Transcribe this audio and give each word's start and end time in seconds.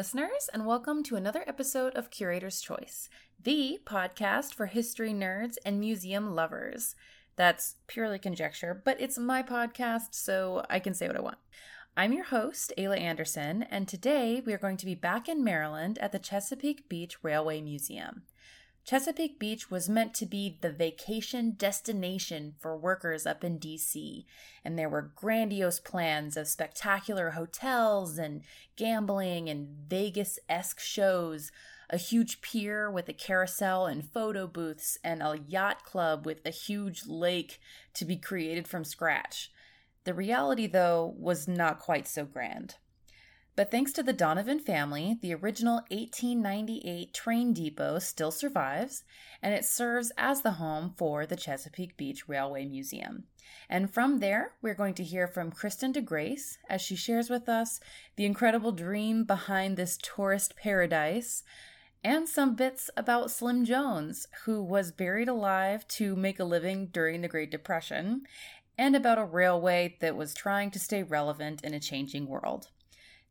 listeners, 0.00 0.48
and 0.54 0.64
welcome 0.64 1.02
to 1.02 1.14
another 1.14 1.44
episode 1.46 1.94
of 1.94 2.08
Curator's 2.08 2.62
Choice, 2.62 3.10
the 3.38 3.78
podcast 3.84 4.54
for 4.54 4.64
history 4.64 5.12
nerds 5.12 5.58
and 5.62 5.78
museum 5.78 6.34
lovers. 6.34 6.94
That's 7.36 7.76
purely 7.86 8.18
conjecture, 8.18 8.80
but 8.82 8.98
it's 8.98 9.18
my 9.18 9.42
podcast, 9.42 10.14
so 10.14 10.64
I 10.70 10.78
can 10.78 10.94
say 10.94 11.06
what 11.06 11.18
I 11.18 11.20
want. 11.20 11.36
I'm 11.98 12.14
your 12.14 12.24
host, 12.24 12.72
Ayla 12.78 12.98
Anderson, 12.98 13.64
and 13.64 13.86
today 13.86 14.42
we 14.46 14.54
are 14.54 14.58
going 14.58 14.78
to 14.78 14.86
be 14.86 14.94
back 14.94 15.28
in 15.28 15.44
Maryland 15.44 15.98
at 15.98 16.12
the 16.12 16.18
Chesapeake 16.18 16.88
Beach 16.88 17.22
Railway 17.22 17.60
Museum. 17.60 18.22
Chesapeake 18.84 19.38
Beach 19.38 19.70
was 19.70 19.88
meant 19.88 20.14
to 20.14 20.26
be 20.26 20.58
the 20.60 20.72
vacation 20.72 21.52
destination 21.52 22.54
for 22.58 22.76
workers 22.76 23.26
up 23.26 23.44
in 23.44 23.58
DC, 23.58 24.24
and 24.64 24.78
there 24.78 24.88
were 24.88 25.12
grandiose 25.14 25.78
plans 25.78 26.36
of 26.36 26.48
spectacular 26.48 27.30
hotels 27.30 28.18
and 28.18 28.42
gambling 28.76 29.48
and 29.48 29.68
Vegas 29.88 30.38
esque 30.48 30.80
shows, 30.80 31.52
a 31.88 31.98
huge 31.98 32.40
pier 32.40 32.90
with 32.90 33.08
a 33.08 33.12
carousel 33.12 33.86
and 33.86 34.10
photo 34.10 34.46
booths, 34.46 34.98
and 35.04 35.22
a 35.22 35.38
yacht 35.46 35.84
club 35.84 36.26
with 36.26 36.44
a 36.44 36.50
huge 36.50 37.06
lake 37.06 37.60
to 37.94 38.04
be 38.04 38.16
created 38.16 38.66
from 38.66 38.84
scratch. 38.84 39.52
The 40.04 40.14
reality, 40.14 40.66
though, 40.66 41.14
was 41.18 41.46
not 41.46 41.78
quite 41.78 42.08
so 42.08 42.24
grand. 42.24 42.76
But 43.56 43.70
thanks 43.70 43.92
to 43.92 44.02
the 44.02 44.12
Donovan 44.12 44.60
family, 44.60 45.18
the 45.20 45.34
original 45.34 45.82
1898 45.90 47.12
train 47.12 47.52
depot 47.52 47.98
still 47.98 48.30
survives, 48.30 49.04
and 49.42 49.52
it 49.52 49.64
serves 49.64 50.12
as 50.16 50.42
the 50.42 50.52
home 50.52 50.94
for 50.96 51.26
the 51.26 51.36
Chesapeake 51.36 51.96
Beach 51.96 52.28
Railway 52.28 52.64
Museum. 52.64 53.24
And 53.68 53.92
from 53.92 54.20
there, 54.20 54.52
we're 54.62 54.74
going 54.74 54.94
to 54.94 55.04
hear 55.04 55.26
from 55.26 55.50
Kristen 55.50 55.92
DeGrace 55.92 56.58
as 56.68 56.80
she 56.80 56.96
shares 56.96 57.28
with 57.28 57.48
us 57.48 57.80
the 58.16 58.24
incredible 58.24 58.72
dream 58.72 59.24
behind 59.24 59.76
this 59.76 59.98
tourist 60.00 60.56
paradise 60.56 61.42
and 62.02 62.28
some 62.28 62.54
bits 62.54 62.88
about 62.96 63.30
Slim 63.30 63.64
Jones, 63.64 64.26
who 64.44 64.62
was 64.62 64.92
buried 64.92 65.28
alive 65.28 65.86
to 65.88 66.16
make 66.16 66.38
a 66.40 66.44
living 66.44 66.86
during 66.86 67.20
the 67.20 67.28
Great 67.28 67.50
Depression, 67.50 68.22
and 68.78 68.96
about 68.96 69.18
a 69.18 69.24
railway 69.24 69.96
that 70.00 70.16
was 70.16 70.32
trying 70.32 70.70
to 70.70 70.78
stay 70.78 71.02
relevant 71.02 71.62
in 71.62 71.74
a 71.74 71.80
changing 71.80 72.26
world. 72.26 72.68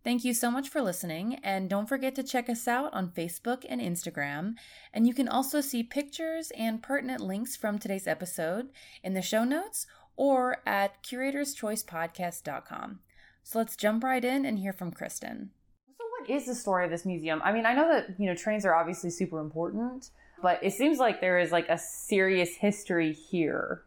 Thank 0.02 0.24
you 0.24 0.34
so 0.34 0.50
much 0.50 0.70
for 0.70 0.82
listening, 0.82 1.36
and 1.44 1.70
don't 1.70 1.90
forget 1.90 2.16
to 2.16 2.24
check 2.24 2.48
us 2.50 2.70
out 2.70 2.94
on 2.94 3.10
Facebook 3.10 3.66
and 3.68 3.82
Instagram. 3.82 4.54
And 4.94 5.06
you 5.06 5.14
can 5.14 5.28
also 5.28 5.60
see 5.60 5.84
pictures 5.84 6.52
and 6.58 6.82
pertinent 6.82 7.20
links 7.20 7.58
from 7.58 7.78
today's 7.78 8.08
episode 8.08 8.70
in 9.04 9.14
the 9.14 9.22
show 9.22 9.44
notes 9.44 9.88
or 10.16 10.62
at 10.66 11.04
curatorschoicepodcast.com. 11.04 13.00
So 13.44 13.60
let's 13.60 13.76
jump 13.76 14.04
right 14.06 14.24
in 14.24 14.46
and 14.46 14.60
hear 14.60 14.72
from 14.72 14.92
Kristen. 14.92 15.50
So, 15.98 16.06
what 16.18 16.30
is 16.30 16.46
the 16.46 16.56
story 16.56 16.86
of 16.86 16.92
this 16.92 17.06
museum? 17.06 17.42
I 17.44 17.52
mean, 17.52 17.66
I 17.66 17.74
know 17.74 17.90
that, 17.90 18.18
you 18.18 18.28
know, 18.28 18.36
trains 18.36 18.66
are 18.66 18.76
obviously 18.76 19.10
super 19.10 19.40
important, 19.42 20.12
but 20.42 20.64
it 20.64 20.74
seems 20.74 20.98
like 20.98 21.20
there 21.20 21.40
is 21.40 21.52
like 21.52 21.68
a 21.68 21.78
serious 21.78 22.56
history 22.56 23.12
here. 23.12 23.84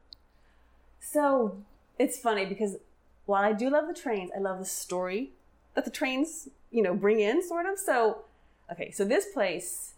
So, 1.01 1.57
it's 1.99 2.19
funny 2.19 2.45
because 2.45 2.77
while 3.25 3.43
I 3.45 3.55
do 3.55 3.71
love 3.71 3.87
the 3.89 3.95
trains, 3.95 4.31
I 4.37 4.41
love 4.41 4.59
the 4.59 4.67
story 4.67 5.33
that 5.75 5.85
the 5.85 5.91
trains, 5.91 6.49
you 6.71 6.83
know, 6.83 6.95
bring 6.95 7.21
in, 7.21 7.47
sort 7.47 7.67
of. 7.67 7.79
So, 7.79 8.23
okay, 8.71 8.91
so 8.91 9.05
this 9.05 9.27
place 9.27 9.95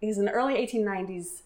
is 0.00 0.18
in 0.18 0.24
the 0.24 0.32
early 0.32 0.54
1890s. 0.54 1.42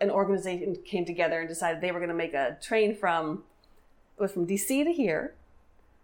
An 0.00 0.10
organization 0.10 0.76
came 0.84 1.04
together 1.04 1.40
and 1.40 1.48
decided 1.48 1.80
they 1.80 1.92
were 1.92 2.00
going 2.00 2.08
to 2.08 2.14
make 2.14 2.34
a 2.34 2.56
train 2.60 2.96
from 2.96 3.44
it 4.18 4.20
was 4.20 4.32
from 4.32 4.46
DC 4.46 4.84
to 4.84 4.92
here, 4.92 5.34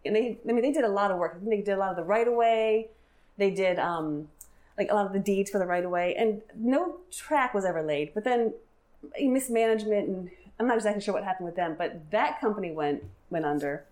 and 0.05 0.14
they 0.14 0.39
I 0.48 0.53
mean 0.53 0.62
they 0.62 0.73
did 0.73 0.84
a 0.84 0.89
lot 0.89 1.11
of 1.11 1.19
work. 1.19 1.39
They 1.42 1.61
did 1.61 1.73
a 1.73 1.77
lot 1.77 1.91
of 1.91 1.97
the 1.97 2.05
right 2.05 2.27
of 2.27 2.35
way. 2.35 2.89
They 3.36 3.51
did 3.51 3.79
um, 3.79 4.29
like 4.77 4.91
a 4.91 4.95
lot 4.95 5.07
of 5.07 5.13
the 5.13 5.18
deeds 5.18 5.51
for 5.51 5.58
the 5.58 5.67
right 5.67 5.85
of 5.85 5.91
way, 5.91 6.14
and 6.14 6.42
no 6.55 6.98
track 7.11 7.55
was 7.55 7.64
ever 7.64 7.83
laid. 7.83 8.14
But 8.14 8.24
then 8.24 8.55
mismanagement 9.20 10.08
and 10.08 10.30
I'm 10.58 10.67
not 10.67 10.77
exactly 10.77 11.01
sure 11.01 11.14
what 11.14 11.24
happened 11.24 11.47
with 11.47 11.57
them, 11.57 11.77
but 11.79 12.11
that 12.11 12.41
company 12.41 12.73
went 12.73 13.05
went 13.30 13.45
under. 13.45 13.85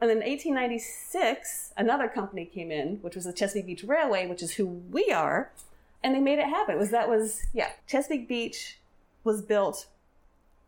And 0.00 0.10
then 0.10 0.18
in 0.18 0.28
1896, 0.28 1.72
another 1.76 2.08
company 2.08 2.44
came 2.44 2.70
in, 2.70 2.96
which 2.96 3.14
was 3.14 3.24
the 3.24 3.32
Chesapeake 3.32 3.66
Beach 3.66 3.84
Railway, 3.84 4.26
which 4.26 4.42
is 4.42 4.54
who 4.54 4.66
we 4.66 5.10
are, 5.10 5.50
and 6.02 6.14
they 6.14 6.20
made 6.20 6.38
it 6.38 6.48
happen. 6.48 6.74
It 6.74 6.78
was 6.78 6.90
that 6.90 7.08
was 7.08 7.42
yeah, 7.52 7.70
Chesapeake 7.86 8.28
Beach 8.28 8.78
was 9.22 9.40
built 9.40 9.86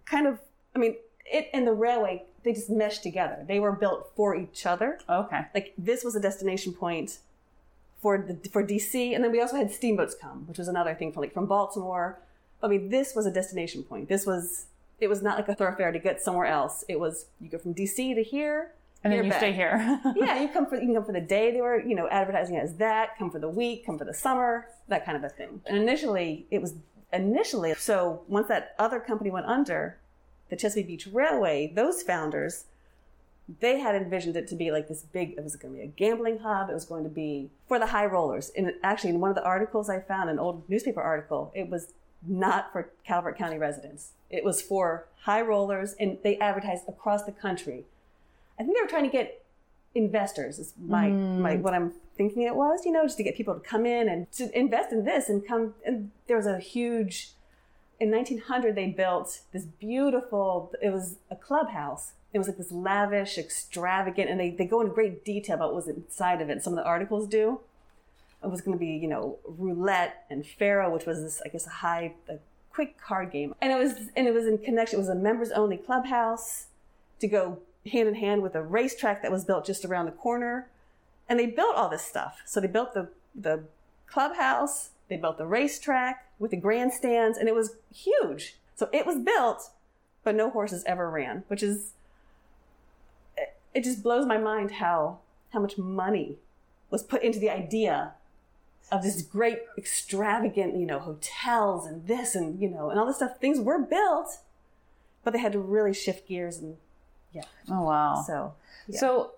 kind 0.07 0.27
of 0.27 0.39
I 0.75 0.79
mean, 0.79 0.97
it 1.25 1.51
and 1.53 1.67
the 1.67 1.73
railway 1.73 2.25
they 2.45 2.53
just 2.53 2.71
meshed 2.71 3.03
together. 3.03 3.45
They 3.47 3.59
were 3.59 3.73
built 3.73 4.13
for 4.15 4.37
each 4.37 4.65
other. 4.65 4.99
Okay. 5.09 5.43
Like 5.53 5.75
this 5.77 6.05
was 6.05 6.15
a 6.15 6.21
destination 6.21 6.73
point 6.73 7.19
for 8.01 8.19
the 8.19 8.49
for 8.51 8.65
DC, 8.65 9.15
and 9.15 9.25
then 9.25 9.33
we 9.33 9.41
also 9.41 9.57
had 9.57 9.73
steamboats 9.73 10.15
come, 10.15 10.47
which 10.47 10.59
was 10.59 10.69
another 10.69 10.95
thing 10.95 11.13
from 11.13 11.23
like 11.23 11.35
from 11.35 11.47
Baltimore. 11.47 12.21
I 12.63 12.69
mean, 12.69 12.89
this 12.89 13.15
was 13.15 13.27
a 13.27 13.31
destination 13.31 13.83
point. 13.83 14.09
This 14.09 14.25
was 14.25 14.67
it 15.01 15.09
was 15.09 15.23
not 15.23 15.37
like 15.37 15.49
a 15.49 15.55
thoroughfare 15.55 15.93
to 15.93 15.99
get 15.99 16.23
somewhere 16.23 16.47
else. 16.47 16.85
It 16.89 17.01
was 17.01 17.27
you 17.41 17.51
go 17.51 17.59
from 17.59 17.75
DC 17.75 18.15
to 18.15 18.23
here, 18.23 18.73
and 19.05 19.13
then 19.13 19.25
you 19.25 19.31
back. 19.31 19.41
stay 19.41 19.53
here. 19.53 20.01
yeah, 20.17 20.41
you 20.41 20.49
come 20.49 20.67
for 20.67 20.77
you 20.77 20.87
can 20.87 20.95
come 20.95 21.05
for 21.05 21.13
the 21.13 21.21
day 21.21 21.53
they 21.53 21.61
were, 21.61 21.81
you 21.81 21.95
know, 21.95 22.09
advertising 22.09 22.57
as 22.57 22.75
that, 22.77 23.17
come 23.19 23.31
for 23.31 23.39
the 23.39 23.49
week, 23.49 23.87
come 23.87 23.99
for 23.99 24.05
the 24.05 24.15
summer, 24.15 24.69
that 24.89 25.05
kind 25.05 25.17
of 25.17 25.25
a 25.25 25.29
thing. 25.29 25.61
And 25.67 25.77
initially 25.77 26.47
it 26.51 26.61
was 26.61 26.75
initially 27.13 27.75
so 27.75 28.23
once 28.29 28.49
that 28.49 28.75
other 28.79 29.01
company 29.01 29.31
went 29.31 29.47
under, 29.47 29.99
the 30.49 30.57
Chesapeake 30.57 30.87
Beach 30.87 31.09
Railway, 31.13 31.73
those 31.75 32.03
founders, 32.03 32.65
they 33.61 33.79
had 33.79 33.95
envisioned 33.95 34.37
it 34.37 34.49
to 34.49 34.57
be 34.57 34.71
like 34.73 34.89
this 34.89 35.03
big 35.03 35.35
it 35.37 35.45
was 35.45 35.57
going 35.57 35.75
to 35.75 35.81
be 35.81 35.85
a 35.85 35.89
gambling 35.89 36.39
hub, 36.39 36.69
it 36.69 36.75
was 36.75 36.85
going 36.85 37.05
to 37.05 37.11
be 37.11 37.51
for 37.69 37.79
the 37.79 37.87
high 37.87 38.07
rollers. 38.07 38.51
And 38.57 38.73
actually 38.83 39.11
in 39.11 39.21
one 39.21 39.31
of 39.31 39.37
the 39.37 39.45
articles 39.45 39.89
I 39.89 40.01
found, 40.01 40.31
an 40.31 40.39
old 40.39 40.69
newspaper 40.69 41.01
article, 41.01 41.53
it 41.55 41.69
was 41.69 41.93
not 42.27 42.73
for 42.73 42.91
Calvert 43.05 43.39
County 43.39 43.59
residents. 43.59 44.13
It 44.31 44.43
was 44.43 44.61
for 44.61 45.07
high 45.23 45.43
rollers 45.43 45.95
and 46.01 46.19
they 46.25 46.39
advertised 46.39 46.89
across 46.89 47.25
the 47.25 47.33
country 47.33 47.85
I 48.59 48.63
think 48.65 48.77
they 48.77 48.83
were 48.83 48.89
trying 48.89 49.05
to 49.05 49.11
get 49.11 49.45
investors 49.95 50.59
is 50.59 50.75
my, 50.79 51.09
Mm. 51.09 51.39
my 51.39 51.57
what 51.57 51.75
I'm 51.75 51.93
thinking 52.17 52.43
it 52.43 52.55
was, 52.55 52.85
you 52.85 52.93
know, 52.93 53.03
just 53.05 53.17
to 53.17 53.23
get 53.23 53.37
people 53.37 53.55
to 53.55 53.61
come 53.61 53.87
in 53.87 54.09
and 54.09 54.31
to 54.33 54.57
invest 54.59 54.93
in 54.93 55.05
this 55.05 55.29
and 55.29 55.47
come 55.47 55.75
and 55.85 56.11
there 56.27 56.37
was 56.37 56.47
a 56.47 56.59
huge 56.59 57.31
in 57.99 58.11
1900 58.11 58.75
they 58.75 58.89
built 58.89 59.41
this 59.53 59.65
beautiful 59.65 60.73
it 60.83 60.91
was 60.91 61.17
a 61.31 61.37
clubhouse. 61.37 62.13
It 62.35 62.39
was 62.39 62.49
like 62.49 62.59
this 62.59 62.71
lavish 62.73 63.39
extravagant 63.39 64.29
and 64.29 64.39
they, 64.39 64.51
they 64.51 64.67
go 64.67 64.83
into 64.83 64.93
great 64.93 65.25
detail 65.25 65.55
about 65.57 65.69
what 65.73 65.77
was 65.77 65.89
inside 65.89 66.43
of 66.43 66.51
it. 66.51 66.63
Some 66.63 66.75
of 66.75 66.77
the 66.79 66.85
articles 66.85 67.27
do. 67.27 67.61
It 68.45 68.51
was 68.51 68.61
going 68.61 68.77
to 68.77 68.79
be 68.79 68.93
you 68.93 69.09
know 69.09 69.39
roulette 69.47 70.25
and 70.31 70.47
faro 70.47 70.93
which 70.93 71.07
was 71.07 71.23
this 71.23 71.41
i 71.45 71.49
guess 71.49 71.67
a 71.67 71.71
high 71.71 72.15
a 72.29 72.37
quick 72.71 73.01
card 73.01 73.31
game. 73.33 73.55
And 73.63 73.73
it 73.73 73.79
was 73.79 73.93
and 74.15 74.27
it 74.29 74.35
was 74.35 74.47
in 74.47 74.59
connection 74.59 74.97
it 74.99 75.01
was 75.01 75.09
a 75.09 75.15
members 75.15 75.51
only 75.53 75.79
clubhouse 75.79 76.67
to 77.21 77.27
go 77.27 77.59
hand 77.89 78.09
in 78.09 78.15
hand 78.15 78.43
with 78.43 78.55
a 78.55 78.63
racetrack 78.63 79.23
that 79.23 79.31
was 79.31 79.45
built 79.45 79.67
just 79.67 79.85
around 79.85 80.07
the 80.07 80.13
corner. 80.13 80.69
And 81.29 81.39
they 81.39 81.47
built 81.47 81.77
all 81.77 81.89
this 81.89 82.05
stuff. 82.05 82.41
So 82.45 82.61
they 82.61 82.67
built 82.67 82.95
the, 82.95 83.09
the 83.35 83.65
clubhouse, 84.07 84.91
they 85.09 85.17
built 85.17 85.39
the 85.39 85.47
racetrack 85.47 86.27
with 86.39 86.51
the 86.51 86.57
grandstands, 86.57 87.39
and 87.39 87.49
it 87.49 87.55
was 87.55 87.77
huge. 87.95 88.57
So 88.75 88.89
it 88.93 89.07
was 89.07 89.19
built, 89.19 89.71
but 90.23 90.35
no 90.35 90.51
horses 90.51 90.85
ever 90.87 91.11
ran, 91.11 91.45
which 91.49 91.63
is, 91.63 91.93
it, 93.37 93.57
it 93.75 93.85
just 93.85 94.03
blows 94.03 94.27
my 94.27 94.39
mind 94.39 94.73
how, 94.73 95.19
how 95.53 95.61
much 95.61 95.79
money 95.79 96.37
was 96.91 97.03
put 97.03 97.23
into 97.23 97.39
the 97.39 97.51
idea 97.51 98.13
of 98.93 99.03
this 99.03 99.23
great 99.23 99.59
extravagant, 99.77 100.77
you 100.77 100.87
know, 100.87 101.01
hotels 101.01 101.87
and 101.87 102.07
this 102.07 102.35
and, 102.35 102.61
you 102.61 102.69
know, 102.69 102.91
and 102.91 103.01
all 103.01 103.07
this 103.07 103.17
stuff. 103.17 103.39
Things 103.41 103.59
were 103.59 103.81
built, 103.81 104.39
but 105.25 105.33
they 105.33 105.41
had 105.41 105.53
to 105.53 105.59
really 105.59 105.93
shift 105.93 106.29
gears 106.29 106.59
and 106.59 106.77
yeah. 107.37 107.75
oh 107.77 107.83
wow. 107.83 108.25
So, 108.27 108.55
yeah. 108.89 108.99
So 108.99 109.33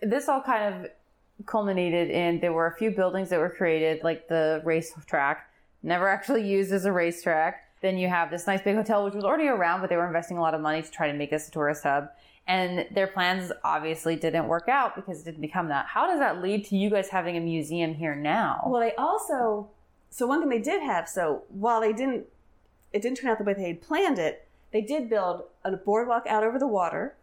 this 0.00 0.28
all 0.28 0.42
kind 0.42 0.74
of 0.74 0.90
culminated 1.46 2.10
in 2.10 2.40
there 2.40 2.52
were 2.52 2.66
a 2.66 2.76
few 2.76 2.90
buildings 2.90 3.30
that 3.30 3.38
were 3.38 3.50
created, 3.50 4.02
like 4.04 4.28
the 4.28 4.62
racetrack, 4.64 5.50
never 5.82 6.08
actually 6.08 6.46
used 6.46 6.72
as 6.72 6.84
a 6.84 6.92
racetrack. 6.92 7.60
Then 7.80 7.98
you 7.98 8.08
have 8.08 8.30
this 8.30 8.46
nice 8.46 8.62
big 8.62 8.76
hotel, 8.76 9.04
which 9.04 9.14
was 9.14 9.24
already 9.24 9.48
around, 9.48 9.80
but 9.80 9.90
they 9.90 9.96
were 9.96 10.06
investing 10.06 10.38
a 10.38 10.40
lot 10.40 10.54
of 10.54 10.60
money 10.60 10.80
to 10.82 10.90
try 10.90 11.10
to 11.10 11.16
make 11.16 11.30
this 11.30 11.48
a 11.48 11.50
tourist 11.50 11.82
hub. 11.82 12.08
And 12.46 12.86
their 12.94 13.06
plans 13.06 13.52
obviously 13.62 14.16
didn't 14.16 14.48
work 14.48 14.68
out 14.68 14.94
because 14.94 15.20
it 15.20 15.24
didn't 15.24 15.40
become 15.40 15.68
that. 15.68 15.86
How 15.86 16.06
does 16.06 16.18
that 16.18 16.42
lead 16.42 16.64
to 16.66 16.76
you 16.76 16.90
guys 16.90 17.08
having 17.08 17.36
a 17.36 17.40
museum 17.40 17.94
here 17.94 18.14
now? 18.14 18.62
well, 18.66 18.80
they 18.80 18.94
also, 18.96 19.68
so 20.10 20.26
one 20.26 20.40
thing 20.40 20.50
they 20.50 20.60
did 20.60 20.82
have, 20.82 21.08
so 21.08 21.42
while 21.48 21.80
they 21.80 21.92
didn't, 21.92 22.26
it 22.92 23.02
didn't 23.02 23.18
turn 23.18 23.30
out 23.30 23.38
the 23.38 23.44
way 23.44 23.54
they 23.54 23.68
had 23.68 23.82
planned 23.82 24.18
it, 24.18 24.43
they 24.74 24.82
did 24.82 25.08
build 25.08 25.44
a 25.64 25.70
boardwalk 25.76 26.26
out 26.26 26.42
over 26.42 26.58
the 26.58 26.66
water. 26.66 27.14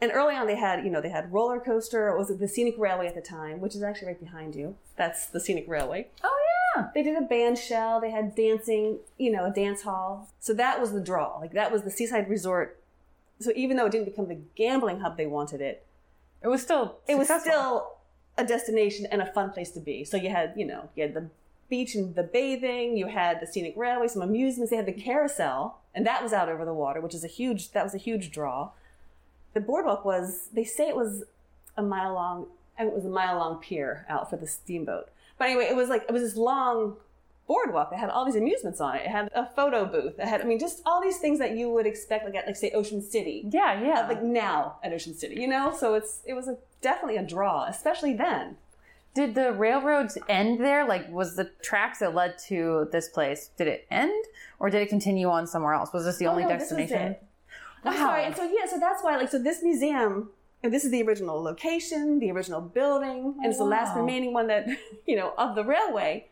And 0.00 0.10
early 0.10 0.34
on, 0.34 0.46
they 0.46 0.56
had, 0.56 0.84
you 0.84 0.90
know, 0.90 1.02
they 1.02 1.10
had 1.10 1.30
roller 1.30 1.60
coaster. 1.60 2.08
It 2.08 2.18
was 2.18 2.28
the 2.28 2.48
scenic 2.48 2.76
railway 2.78 3.06
at 3.06 3.14
the 3.14 3.20
time, 3.20 3.60
which 3.60 3.74
is 3.76 3.82
actually 3.82 4.08
right 4.08 4.20
behind 4.20 4.54
you. 4.54 4.74
That's 4.96 5.26
the 5.26 5.38
scenic 5.38 5.66
railway. 5.68 6.08
oh 6.24 6.38
yeah. 6.74 6.88
They 6.94 7.02
did 7.02 7.16
a 7.16 7.20
band 7.26 7.58
shell. 7.58 8.00
They 8.00 8.10
had 8.10 8.34
dancing, 8.34 8.98
you 9.18 9.30
know, 9.30 9.44
a 9.44 9.50
dance 9.50 9.82
hall. 9.82 10.30
So 10.40 10.54
that 10.54 10.80
was 10.80 10.92
the 10.92 11.00
draw. 11.00 11.38
Like 11.38 11.52
that 11.52 11.70
was 11.70 11.82
the 11.82 11.90
seaside 11.90 12.28
resort. 12.28 12.80
So 13.38 13.52
even 13.54 13.76
though 13.76 13.86
it 13.86 13.92
didn't 13.92 14.06
become 14.06 14.28
the 14.28 14.38
gambling 14.54 15.00
hub 15.00 15.18
they 15.18 15.26
wanted 15.26 15.60
it, 15.60 15.84
It 16.42 16.48
was 16.48 16.62
still 16.62 16.96
it 17.06 17.18
was 17.18 17.28
still 17.28 17.96
a 18.38 18.44
destination 18.44 19.06
and 19.10 19.20
a 19.20 19.26
fun 19.32 19.50
place 19.50 19.70
to 19.72 19.80
be. 19.80 20.04
So 20.04 20.16
you 20.16 20.30
had, 20.30 20.54
you 20.56 20.66
know, 20.66 20.88
you 20.94 21.02
had 21.02 21.12
the 21.12 21.28
beach 21.68 21.94
and 21.94 22.14
the 22.14 22.22
bathing, 22.22 22.96
you 22.96 23.06
had 23.08 23.40
the 23.40 23.46
scenic 23.46 23.74
railway, 23.76 24.08
some 24.08 24.22
amusements, 24.22 24.70
they 24.70 24.76
had 24.76 24.86
the 24.86 24.92
carousel, 24.92 25.80
and 25.96 26.06
that 26.06 26.22
was 26.22 26.32
out 26.32 26.48
over 26.48 26.64
the 26.64 26.74
water, 26.74 27.00
which 27.00 27.14
is 27.14 27.24
a 27.24 27.28
huge 27.28 27.72
that 27.72 27.82
was 27.82 27.94
a 27.94 27.98
huge 27.98 28.30
draw. 28.30 28.70
The 29.54 29.60
boardwalk 29.60 30.04
was 30.04 30.50
they 30.52 30.64
say 30.64 30.88
it 30.88 30.94
was 30.94 31.24
a 31.76 31.82
mile 31.82 32.14
long 32.14 32.46
it 32.78 32.92
was 32.92 33.06
a 33.06 33.08
mile 33.08 33.38
long 33.38 33.58
pier 33.58 34.04
out 34.08 34.28
for 34.28 34.36
the 34.36 34.46
steamboat. 34.46 35.08
But 35.38 35.46
anyway, 35.46 35.64
it 35.64 35.74
was 35.74 35.88
like 35.88 36.04
it 36.08 36.12
was 36.12 36.22
this 36.22 36.36
long 36.36 36.96
boardwalk 37.46 37.90
that 37.90 37.98
had 37.98 38.10
all 38.10 38.24
these 38.24 38.36
amusements 38.36 38.80
on 38.80 38.96
it. 38.96 39.02
It 39.06 39.10
had 39.10 39.30
a 39.34 39.46
photo 39.46 39.86
booth. 39.86 40.18
It 40.18 40.26
had, 40.26 40.40
I 40.40 40.44
mean, 40.44 40.58
just 40.58 40.82
all 40.84 41.00
these 41.00 41.18
things 41.18 41.38
that 41.38 41.52
you 41.52 41.70
would 41.70 41.86
expect, 41.86 42.24
like 42.24 42.34
at, 42.34 42.46
like 42.46 42.56
say 42.56 42.72
Ocean 42.72 43.00
City. 43.00 43.44
Yeah, 43.50 43.80
yeah. 43.80 44.06
Like 44.06 44.22
now 44.22 44.76
at 44.82 44.92
Ocean 44.92 45.14
City, 45.14 45.36
you 45.40 45.48
know. 45.48 45.74
So 45.74 45.94
it's 45.94 46.20
it 46.26 46.34
was 46.34 46.48
a, 46.48 46.58
definitely 46.82 47.16
a 47.16 47.22
draw, 47.22 47.66
especially 47.66 48.14
then. 48.14 48.56
Did 49.16 49.34
the 49.34 49.52
railroads 49.52 50.18
end 50.28 50.60
there? 50.60 50.86
Like, 50.86 51.10
was 51.10 51.36
the 51.36 51.50
tracks 51.62 52.00
that 52.00 52.14
led 52.14 52.36
to 52.48 52.86
this 52.92 53.08
place? 53.08 53.48
Did 53.56 53.66
it 53.66 53.86
end, 53.90 54.12
or 54.58 54.68
did 54.68 54.82
it 54.82 54.90
continue 54.90 55.28
on 55.30 55.46
somewhere 55.46 55.72
else? 55.72 55.90
Was 55.94 56.04
this 56.04 56.18
the 56.18 56.26
Oh, 56.26 56.32
only 56.32 56.42
no, 56.42 56.50
destination? 56.50 57.00
it. 57.00 57.22
I'm 57.82 57.96
sorry. 57.96 58.24
And 58.24 58.36
so 58.36 58.42
yeah, 58.44 58.66
so 58.70 58.78
that's 58.78 59.02
why 59.02 59.16
like 59.16 59.30
so 59.30 59.38
this 59.38 59.62
museum 59.62 60.28
and 60.62 60.70
this 60.70 60.84
is 60.84 60.90
the 60.90 61.02
original 61.02 61.42
location, 61.42 62.18
the 62.18 62.30
original 62.30 62.60
building, 62.60 63.36
and 63.38 63.46
it's 63.46 63.56
the 63.56 63.64
oh, 63.64 63.68
last 63.68 63.96
remaining 63.96 64.34
one 64.34 64.48
that 64.48 64.66
you 65.06 65.16
know 65.16 65.32
of 65.38 65.54
the 65.54 65.64
railway. 65.64 66.26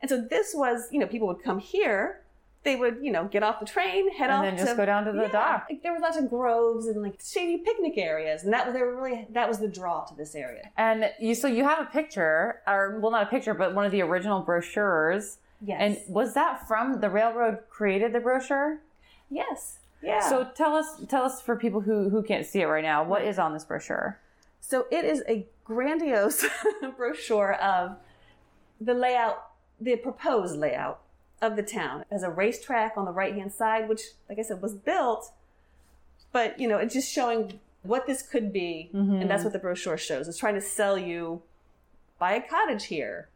And 0.00 0.08
so 0.10 0.20
this 0.20 0.52
was, 0.52 0.88
you 0.90 0.98
know, 0.98 1.06
people 1.06 1.28
would 1.28 1.42
come 1.44 1.60
here, 1.60 2.22
they 2.66 2.76
would, 2.76 2.98
you 3.00 3.10
know, 3.10 3.24
get 3.24 3.42
off 3.42 3.60
the 3.60 3.64
train, 3.64 4.12
head 4.12 4.24
And 4.28 4.32
off 4.32 4.44
and 4.44 4.58
then 4.58 4.64
just 4.64 4.72
to, 4.72 4.76
go 4.76 4.84
down 4.84 5.04
to 5.06 5.12
the 5.12 5.22
Yeah. 5.22 5.28
dock. 5.28 5.66
Like, 5.70 5.82
there 5.82 5.92
were 5.92 5.98
lots 6.00 6.18
of 6.18 6.28
groves 6.28 6.86
and 6.86 7.00
like 7.00 7.18
shady 7.24 7.58
picnic 7.58 7.96
areas, 7.96 8.44
and 8.44 8.52
that 8.52 8.66
was 8.66 8.74
they 8.74 8.82
were 8.82 8.94
really 9.00 9.26
that 9.30 9.48
was 9.48 9.58
the 9.58 9.68
draw 9.68 10.04
to 10.04 10.14
this 10.14 10.34
area. 10.34 10.70
And 10.76 11.10
you, 11.18 11.34
so 11.34 11.46
you 11.48 11.64
have 11.64 11.80
a 11.80 11.86
picture, 11.86 12.60
or 12.66 12.98
well, 13.00 13.10
not 13.12 13.22
a 13.22 13.30
picture, 13.30 13.54
but 13.54 13.74
one 13.74 13.86
of 13.86 13.92
the 13.92 14.02
original 14.02 14.40
brochures. 14.42 15.38
Yes. 15.62 15.78
And 15.80 16.14
was 16.14 16.34
that 16.34 16.68
from 16.68 17.00
the 17.00 17.08
railroad 17.08 17.60
created 17.70 18.12
the 18.12 18.20
brochure? 18.20 18.80
yes. 19.30 19.78
Yeah. 20.02 20.20
So 20.28 20.44
tell 20.54 20.76
us, 20.76 21.00
tell 21.08 21.22
us 21.24 21.40
for 21.40 21.56
people 21.56 21.80
who 21.80 22.10
who 22.10 22.22
can't 22.22 22.44
see 22.44 22.60
it 22.60 22.66
right 22.66 22.84
now, 22.84 23.02
what 23.02 23.22
is 23.24 23.38
on 23.38 23.54
this 23.54 23.64
brochure? 23.64 24.18
So 24.60 24.86
it 24.90 25.04
is 25.04 25.22
a 25.26 25.46
grandiose 25.64 26.44
brochure 26.98 27.54
of 27.54 27.96
the 28.80 28.92
layout, 28.94 29.38
the 29.80 29.96
proposed 29.96 30.56
layout 30.58 31.00
of 31.42 31.56
the 31.56 31.62
town. 31.62 32.04
As 32.10 32.22
a 32.22 32.30
racetrack 32.30 32.94
on 32.96 33.04
the 33.04 33.12
right 33.12 33.34
hand 33.34 33.52
side, 33.52 33.88
which, 33.88 34.02
like 34.28 34.38
I 34.38 34.42
said, 34.42 34.62
was 34.62 34.74
built, 34.74 35.32
but 36.32 36.58
you 36.58 36.68
know, 36.68 36.78
it's 36.78 36.94
just 36.94 37.12
showing 37.12 37.60
what 37.82 38.06
this 38.06 38.22
could 38.22 38.52
be, 38.52 38.90
and 38.92 39.30
that's 39.30 39.44
what 39.44 39.52
the 39.52 39.58
brochure 39.58 39.96
shows. 39.96 40.26
It's 40.28 40.38
trying 40.38 40.54
to 40.54 40.60
sell 40.60 40.98
you 40.98 41.42
buy 42.18 42.34
a 42.34 42.40
cottage 42.40 42.86
here. 42.86 43.28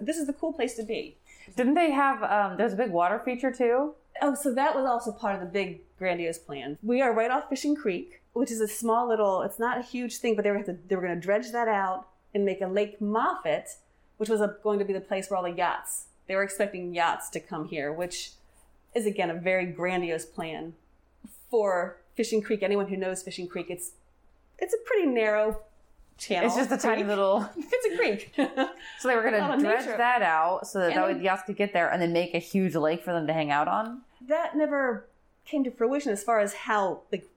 This 0.00 0.16
is 0.16 0.26
the 0.26 0.32
cool 0.32 0.52
place 0.52 0.74
to 0.74 0.82
be. 0.82 1.16
Didn't 1.56 1.74
they 1.74 1.90
have? 1.90 2.22
Um, 2.22 2.56
there's 2.56 2.72
a 2.72 2.76
big 2.76 2.90
water 2.90 3.20
feature 3.24 3.52
too. 3.52 3.94
Oh, 4.22 4.34
so 4.34 4.54
that 4.54 4.74
was 4.74 4.86
also 4.86 5.12
part 5.12 5.34
of 5.34 5.40
the 5.40 5.46
big 5.46 5.80
grandiose 5.98 6.38
plan. 6.38 6.78
We 6.82 7.02
are 7.02 7.12
right 7.12 7.30
off 7.30 7.48
Fishing 7.48 7.76
Creek, 7.76 8.22
which 8.32 8.50
is 8.50 8.60
a 8.60 8.68
small 8.68 9.08
little. 9.08 9.42
It's 9.42 9.58
not 9.58 9.78
a 9.78 9.82
huge 9.82 10.18
thing, 10.18 10.36
but 10.36 10.44
they 10.44 10.50
were 10.50 10.62
to, 10.62 10.76
they 10.88 10.96
were 10.96 11.02
going 11.02 11.14
to 11.14 11.20
dredge 11.20 11.52
that 11.52 11.68
out 11.68 12.06
and 12.34 12.44
make 12.44 12.60
a 12.60 12.66
Lake 12.66 13.00
Moffat, 13.00 13.68
which 14.16 14.28
was 14.28 14.40
a, 14.40 14.56
going 14.62 14.78
to 14.78 14.84
be 14.84 14.92
the 14.92 15.00
place 15.00 15.28
where 15.28 15.36
all 15.36 15.42
the 15.42 15.50
yachts. 15.50 16.06
They 16.26 16.36
were 16.36 16.42
expecting 16.42 16.94
yachts 16.94 17.28
to 17.30 17.40
come 17.40 17.68
here, 17.68 17.92
which 17.92 18.30
is 18.94 19.06
again 19.06 19.30
a 19.30 19.34
very 19.34 19.66
grandiose 19.66 20.24
plan 20.24 20.74
for 21.50 21.96
Fishing 22.14 22.42
Creek. 22.42 22.62
Anyone 22.62 22.88
who 22.88 22.96
knows 22.96 23.22
Fishing 23.22 23.48
Creek, 23.48 23.66
it's 23.68 23.92
it's 24.58 24.74
a 24.74 24.78
pretty 24.86 25.06
narrow 25.06 25.60
channel. 26.18 26.46
It's 26.46 26.56
just 26.56 26.70
a 26.72 26.78
tiny 26.78 27.02
creek. 27.02 27.08
little. 27.08 27.48
It's 27.56 27.86
a 27.92 27.96
creek. 27.96 28.32
So 29.00 29.08
they 29.08 29.16
were 29.16 29.22
going 29.22 29.34
to 29.34 29.58
dredge 29.58 29.84
nature. 29.86 29.96
that 29.98 30.22
out 30.22 30.66
so 30.66 30.78
that, 30.78 30.88
And 30.92 30.96
that 30.96 31.06
way 31.06 31.14
the 31.14 31.24
yachts 31.24 31.42
could 31.44 31.56
get 31.56 31.72
there, 31.72 31.90
and 31.90 32.00
then 32.00 32.12
make 32.12 32.34
a 32.34 32.38
huge 32.38 32.74
lake 32.74 33.02
for 33.04 33.12
them 33.12 33.26
to 33.26 33.32
hang 33.32 33.50
out 33.50 33.68
on. 33.68 34.02
that 34.26 34.56
never 34.56 35.06
came 35.44 35.62
to 35.64 35.70
fruition 35.70 36.10
as 36.12 36.22
far 36.24 36.38
as 36.40 36.54
how 36.54 37.00
like 37.12 37.28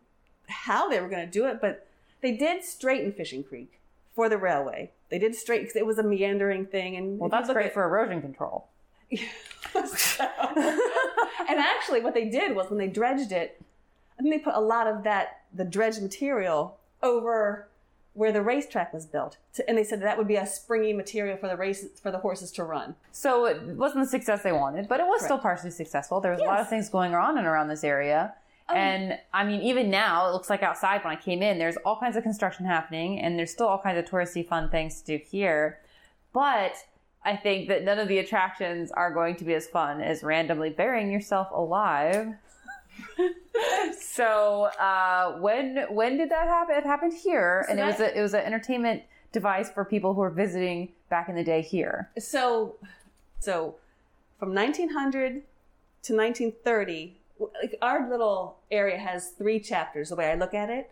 how 0.48 0.88
they 0.88 1.01
were 1.01 1.10
going 1.10 1.25
to 1.25 1.31
do 1.31 1.45
it 1.45 1.60
but 1.60 1.86
they 2.22 2.31
did 2.38 2.63
straighten 2.63 3.12
fishing 3.12 3.44
creek 3.44 3.81
for 4.16 4.30
the 4.30 4.38
railway 4.38 4.89
they 5.10 5.19
did 5.19 5.36
straighten 5.36 5.66
because 5.66 5.75
it 5.75 5.86
was 5.86 5.98
a 5.98 6.04
meandering 6.04 6.66
thing 6.66 6.95
and 6.95 7.19
Well, 7.19 7.30
that's 7.30 7.51
great 7.51 7.66
at- 7.68 7.74
for 7.74 7.84
erosion 7.84 8.22
control. 8.22 8.69
and 9.75 11.59
actually 11.59 12.01
what 12.01 12.13
they 12.13 12.30
did 12.30 12.56
was 12.56 12.69
when 12.69 12.77
they 12.77 12.88
dredged 12.88 13.31
it 13.31 13.62
think 14.27 14.42
they 14.42 14.51
put 14.51 14.57
a 14.57 14.62
lot 14.62 14.88
of 14.88 15.04
that 15.04 15.42
the 15.54 15.63
dredged 15.63 16.01
material 16.01 16.77
over 17.01 17.68
where 18.13 18.31
the 18.31 18.42
racetrack 18.42 18.92
was 18.94 19.06
built 19.06 19.38
to, 19.54 19.68
and 19.69 19.77
they 19.77 19.83
said 19.83 20.01
that 20.01 20.18
would 20.18 20.27
be 20.27 20.36
a 20.36 20.45
springy 20.45 20.92
material 20.92 21.38
for 21.38 21.48
the 21.48 21.56
races 21.56 22.00
for 22.00 22.12
the 22.12 22.18
horses 22.18 22.51
to 22.51 22.63
run 22.63 22.95
So 23.12 23.45
it 23.45 23.62
wasn't 23.75 24.06
the 24.06 24.09
success 24.09 24.42
they 24.42 24.51
wanted, 24.51 24.88
but 24.88 25.00
it 25.00 25.06
was 25.06 25.24
still 25.24 25.38
partially 25.38 25.71
successful. 25.71 26.19
There 26.19 26.31
was 26.31 26.42
a 26.42 26.45
lot 26.45 26.60
of 26.60 26.69
things 26.69 26.89
going 26.89 27.13
on 27.13 27.38
and 27.38 27.45
around 27.45 27.68
this 27.68 27.83
area. 27.83 28.33
Oh. 28.69 28.74
And 28.74 29.18
I 29.33 29.45
mean, 29.45 29.62
even 29.62 29.89
now, 29.89 30.27
it 30.27 30.33
looks 30.33 30.50
like 30.50 30.62
outside 30.62 31.01
when 31.06 31.15
I 31.15 31.15
came 31.15 31.42
in, 31.42 31.57
there's 31.57 31.77
all 31.86 31.98
kinds 31.98 32.18
of 32.18 32.24
construction 32.24 32.65
happening, 32.65 33.19
and 33.19 33.39
there's 33.39 33.51
still 33.51 33.68
all 33.68 33.80
kinds 33.81 33.98
of 33.98 34.06
touristy 34.06 34.45
fun 34.45 34.69
things 34.69 35.01
to 35.01 35.18
do 35.18 35.24
here. 35.24 35.80
But 36.33 36.75
I 37.27 37.35
think 37.35 37.68
that 37.68 37.83
none 37.83 38.00
of 38.00 38.07
the 38.07 38.19
attractions 38.19 38.91
are 38.91 39.12
going 39.13 39.35
to 39.38 39.44
be 39.44 39.53
as 39.53 39.68
fun 39.68 40.01
as 40.01 40.24
randomly 40.24 40.69
burying 40.69 41.12
yourself 41.12 41.47
alive. 41.53 42.33
so 44.00 44.69
uh, 44.79 45.33
when 45.39 45.85
when 45.89 46.18
did 46.18 46.29
that 46.31 46.47
happen? 46.47 46.75
It 46.75 46.85
happened 46.85 47.13
here, 47.13 47.65
So 47.65 47.71
and 47.71 47.79
it 47.79 47.85
was 47.85 48.00
a, 48.00 48.18
it 48.18 48.21
was 48.21 48.33
an 48.33 48.41
entertainment 48.41 49.03
device 49.31 49.69
for 49.69 49.83
people 49.83 50.13
who 50.13 50.21
were 50.21 50.29
visiting 50.29 50.89
back 51.09 51.27
in 51.29 51.35
the 51.35 51.44
day 51.44 51.62
here. 51.62 52.09
so 52.18 52.75
so 53.39 53.75
from 54.39 54.53
1900 54.53 55.44
to 56.03 56.15
1930 56.15 57.18
like 57.62 57.75
our 57.81 58.09
little 58.09 58.57
area 58.71 58.97
has 58.97 59.29
three 59.29 59.59
chapters 59.59 60.09
the 60.09 60.15
way 60.15 60.31
i 60.31 60.35
look 60.35 60.53
at 60.53 60.69
it 60.69 60.89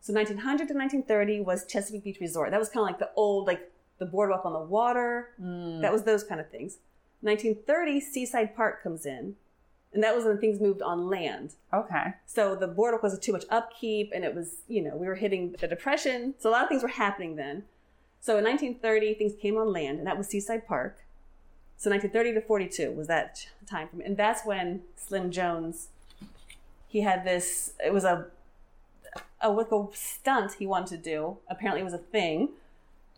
so 0.00 0.12
1900 0.12 0.68
to 0.68 0.74
1930 0.74 1.40
was 1.40 1.64
chesapeake 1.66 2.04
beach 2.04 2.20
resort 2.20 2.50
that 2.50 2.60
was 2.60 2.68
kind 2.68 2.82
of 2.84 2.86
like 2.86 2.98
the 2.98 3.10
old 3.16 3.46
like 3.46 3.70
the 4.00 4.06
boardwalk 4.06 4.44
on 4.44 4.52
the 4.52 4.58
water 4.58 5.28
hmm. 5.38 5.80
that 5.80 5.92
was 5.92 6.02
those 6.02 6.24
kind 6.24 6.40
of 6.40 6.50
things 6.50 6.78
1930 7.20 8.00
seaside 8.00 8.56
park 8.56 8.82
comes 8.82 9.06
in 9.06 9.36
and 9.92 10.04
that 10.04 10.14
was 10.14 10.24
when 10.24 10.38
things 10.38 10.60
moved 10.60 10.82
on 10.82 11.08
land 11.08 11.54
Okay. 11.72 12.14
so 12.26 12.54
the 12.54 12.68
boardwalk 12.68 13.02
was 13.02 13.18
too 13.18 13.32
much 13.32 13.44
upkeep 13.50 14.12
and 14.14 14.24
it 14.24 14.34
was, 14.34 14.58
you 14.68 14.82
know, 14.82 14.96
we 14.96 15.06
were 15.06 15.16
hitting 15.16 15.54
the 15.58 15.66
depression. 15.66 16.34
So 16.38 16.48
a 16.48 16.52
lot 16.52 16.62
of 16.62 16.68
things 16.68 16.82
were 16.82 16.88
happening 16.88 17.36
then. 17.36 17.64
So 18.20 18.36
in 18.36 18.44
1930, 18.44 19.14
things 19.14 19.32
came 19.40 19.56
on 19.56 19.72
land 19.72 19.98
and 19.98 20.06
that 20.06 20.16
was 20.16 20.28
Seaside 20.28 20.66
Park. 20.66 21.04
So 21.76 21.90
1930 21.90 22.40
to 22.40 22.46
42 22.46 22.92
was 22.92 23.08
that 23.08 23.46
time 23.66 23.88
frame. 23.88 24.02
And 24.04 24.16
that's 24.16 24.44
when 24.44 24.82
Slim 24.96 25.30
Jones, 25.30 25.88
he 26.86 27.00
had 27.00 27.24
this, 27.24 27.72
it 27.84 27.92
was 27.92 28.04
a, 28.04 28.26
a, 29.40 29.50
like 29.50 29.72
a 29.72 29.86
stunt 29.92 30.52
he 30.58 30.66
wanted 30.66 31.02
to 31.02 31.10
do. 31.10 31.38
Apparently 31.48 31.80
it 31.80 31.84
was 31.84 31.94
a 31.94 31.98
thing. 31.98 32.50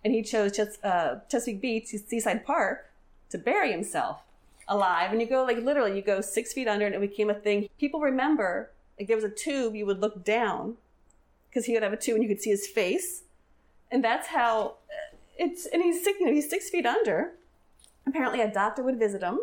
And 0.05 0.13
he 0.13 0.23
chose 0.23 0.57
Ches- 0.57 0.83
uh, 0.83 1.21
Chesapeake 1.29 1.61
Beach, 1.61 1.87
Seaside 1.87 2.45
Park, 2.45 2.91
to 3.31 3.39
bury 3.39 3.71
himself 3.71 4.21
alive. 4.69 5.13
And 5.13 5.21
you 5.21 5.29
go, 5.29 5.45
like, 5.45 5.59
literally, 5.59 5.97
you 5.97 6.03
go 6.03 6.21
six 6.21 6.53
feet 6.53 6.69
under 6.69 6.87
and 6.87 6.95
it 6.95 7.01
became 7.01 7.31
a 7.31 7.35
thing. 7.35 7.69
People 7.79 8.01
remember, 8.01 8.71
like, 8.99 9.07
there 9.09 9.17
was 9.17 9.25
a 9.25 9.31
tube, 9.31 9.75
you 9.75 9.87
would 9.87 10.01
look 10.01 10.25
down 10.25 10.77
because 11.49 11.67
he 11.67 11.75
would 11.75 11.83
have 11.83 11.93
a 11.93 11.97
tube 11.97 12.17
and 12.17 12.23
you 12.23 12.29
could 12.29 12.43
see 12.43 12.51
his 12.51 12.67
face. 12.67 13.23
And 13.91 14.03
that's 14.03 14.29
how 14.29 14.77
it's, 15.39 15.67
and 15.67 15.83
he's 15.83 16.03
six, 16.03 16.19
you 16.19 16.27
know, 16.27 16.33
he's 16.33 16.49
six 16.51 16.71
feet 16.71 16.87
under. 16.87 17.33
Apparently, 18.07 18.41
a 18.41 18.51
doctor 18.51 18.83
would 18.83 18.99
visit 18.99 19.23
him 19.23 19.39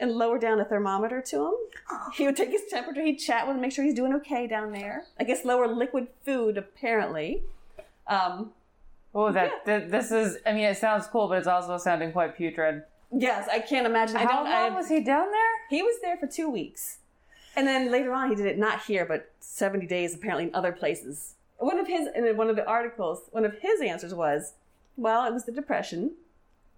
and 0.00 0.12
lower 0.12 0.38
down 0.38 0.60
a 0.60 0.64
thermometer 0.64 1.20
to 1.22 1.46
him. 1.46 1.54
He 2.14 2.26
would 2.26 2.36
take 2.36 2.50
his 2.50 2.62
temperature, 2.68 3.02
he'd 3.02 3.16
chat 3.16 3.46
with 3.46 3.56
him, 3.56 3.62
make 3.62 3.72
sure 3.72 3.84
he's 3.84 3.94
doing 3.94 4.14
okay 4.14 4.46
down 4.46 4.72
there. 4.72 5.04
I 5.18 5.24
guess 5.24 5.44
lower 5.44 5.66
liquid 5.66 6.08
food, 6.24 6.56
apparently. 6.56 7.42
Um, 8.06 8.52
Oh, 9.18 9.32
that, 9.32 9.64
th- 9.64 9.90
this 9.90 10.10
is. 10.12 10.38
I 10.46 10.52
mean, 10.52 10.64
it 10.64 10.76
sounds 10.76 11.06
cool, 11.08 11.28
but 11.28 11.38
it's 11.38 11.46
also 11.48 11.76
sounding 11.78 12.12
quite 12.12 12.36
putrid. 12.36 12.82
yes, 13.10 13.48
I 13.50 13.58
can't 13.58 13.86
imagine. 13.86 14.16
I 14.16 14.20
How 14.24 14.42
don't, 14.42 14.44
long 14.44 14.72
I, 14.72 14.76
was 14.76 14.88
he 14.88 15.00
down 15.02 15.30
there? 15.30 15.54
He 15.70 15.82
was 15.82 15.96
there 16.02 16.16
for 16.16 16.26
two 16.26 16.48
weeks. 16.48 16.98
And 17.56 17.66
then 17.66 17.90
later 17.90 18.12
on, 18.12 18.28
he 18.30 18.36
did 18.36 18.46
it 18.46 18.58
not 18.58 18.84
here, 18.84 19.04
but 19.04 19.32
70 19.40 19.86
days 19.86 20.14
apparently 20.14 20.44
in 20.44 20.54
other 20.54 20.70
places. 20.70 21.34
One 21.58 21.78
of 21.80 21.88
his, 21.88 22.06
in 22.14 22.36
one 22.36 22.48
of 22.48 22.54
the 22.56 22.64
articles, 22.66 23.22
one 23.32 23.44
of 23.44 23.54
his 23.60 23.80
answers 23.80 24.14
was, 24.14 24.52
well, 24.96 25.26
it 25.26 25.32
was 25.34 25.44
the 25.44 25.50
Depression. 25.52 26.12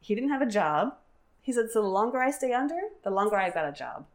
He 0.00 0.14
didn't 0.14 0.30
have 0.30 0.40
a 0.40 0.46
job. 0.46 0.94
He 1.42 1.52
said, 1.52 1.70
so 1.70 1.82
the 1.82 1.88
longer 1.88 2.18
I 2.18 2.30
stay 2.30 2.54
under, 2.54 2.78
the 3.04 3.10
longer 3.10 3.36
I've 3.36 3.52
got 3.52 3.68
a 3.68 3.72
job. 3.72 4.06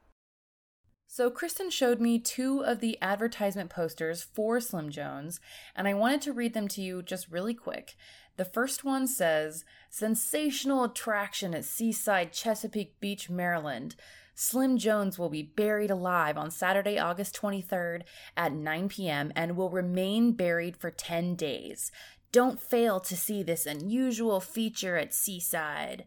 So, 1.08 1.30
Kristen 1.30 1.70
showed 1.70 2.02
me 2.02 2.20
two 2.20 2.64
of 2.64 2.80
the 2.80 2.98
advertisement 3.02 3.70
posters 3.70 4.24
for 4.24 4.60
Slim 4.60 4.90
Jones, 4.90 5.40
and 5.76 5.88
I 5.88 5.94
wanted 5.94 6.22
to 6.24 6.34
read 6.34 6.54
them 6.54 6.68
to 6.70 6.82
you 6.82 7.02
just 7.02 7.32
really 7.32 7.54
quick. 7.54 7.96
The 8.38 8.46
first 8.46 8.84
one 8.84 9.08
says 9.08 9.64
Sensational 9.90 10.84
attraction 10.84 11.54
at 11.54 11.64
Seaside 11.64 12.34
Chesapeake 12.34 13.00
Beach, 13.00 13.30
Maryland. 13.30 13.96
Slim 14.34 14.78
Jones 14.78 15.18
will 15.18 15.30
be 15.30 15.42
buried 15.42 15.90
alive 15.90 16.38
on 16.38 16.52
Saturday, 16.52 17.00
August 17.00 17.40
23rd 17.42 18.02
at 18.36 18.52
9 18.52 18.90
p.m. 18.90 19.32
and 19.36 19.56
will 19.56 19.70
remain 19.70 20.34
buried 20.34 20.76
for 20.76 20.92
10 20.92 21.36
days. 21.36 21.92
Don't 22.34 22.60
fail 22.60 23.00
to 23.00 23.16
see 23.16 23.42
this 23.42 23.66
unusual 23.66 24.42
feature 24.42 24.98
at 24.98 25.14
Seaside. 25.14 26.04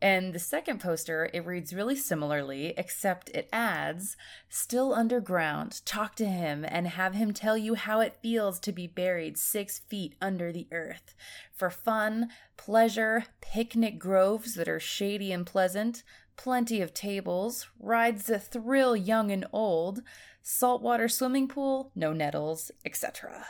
And 0.00 0.32
the 0.32 0.38
second 0.38 0.80
poster, 0.80 1.28
it 1.32 1.44
reads 1.44 1.74
really 1.74 1.96
similarly, 1.96 2.72
except 2.76 3.30
it 3.30 3.48
adds, 3.52 4.16
Still 4.48 4.94
underground, 4.94 5.84
talk 5.84 6.14
to 6.16 6.26
him 6.26 6.64
and 6.68 6.86
have 6.86 7.14
him 7.14 7.32
tell 7.32 7.58
you 7.58 7.74
how 7.74 8.00
it 8.00 8.18
feels 8.22 8.60
to 8.60 8.72
be 8.72 8.86
buried 8.86 9.36
six 9.36 9.80
feet 9.80 10.14
under 10.22 10.52
the 10.52 10.68
earth. 10.70 11.16
For 11.52 11.68
fun, 11.68 12.28
pleasure, 12.56 13.24
picnic 13.40 13.98
groves 13.98 14.54
that 14.54 14.68
are 14.68 14.78
shady 14.78 15.32
and 15.32 15.44
pleasant, 15.44 16.04
plenty 16.36 16.80
of 16.80 16.94
tables, 16.94 17.66
rides 17.80 18.26
that 18.26 18.44
thrill 18.44 18.94
young 18.96 19.32
and 19.32 19.46
old, 19.52 20.02
saltwater 20.42 21.08
swimming 21.08 21.48
pool, 21.48 21.90
no 21.96 22.12
nettles, 22.12 22.70
etc. 22.84 23.48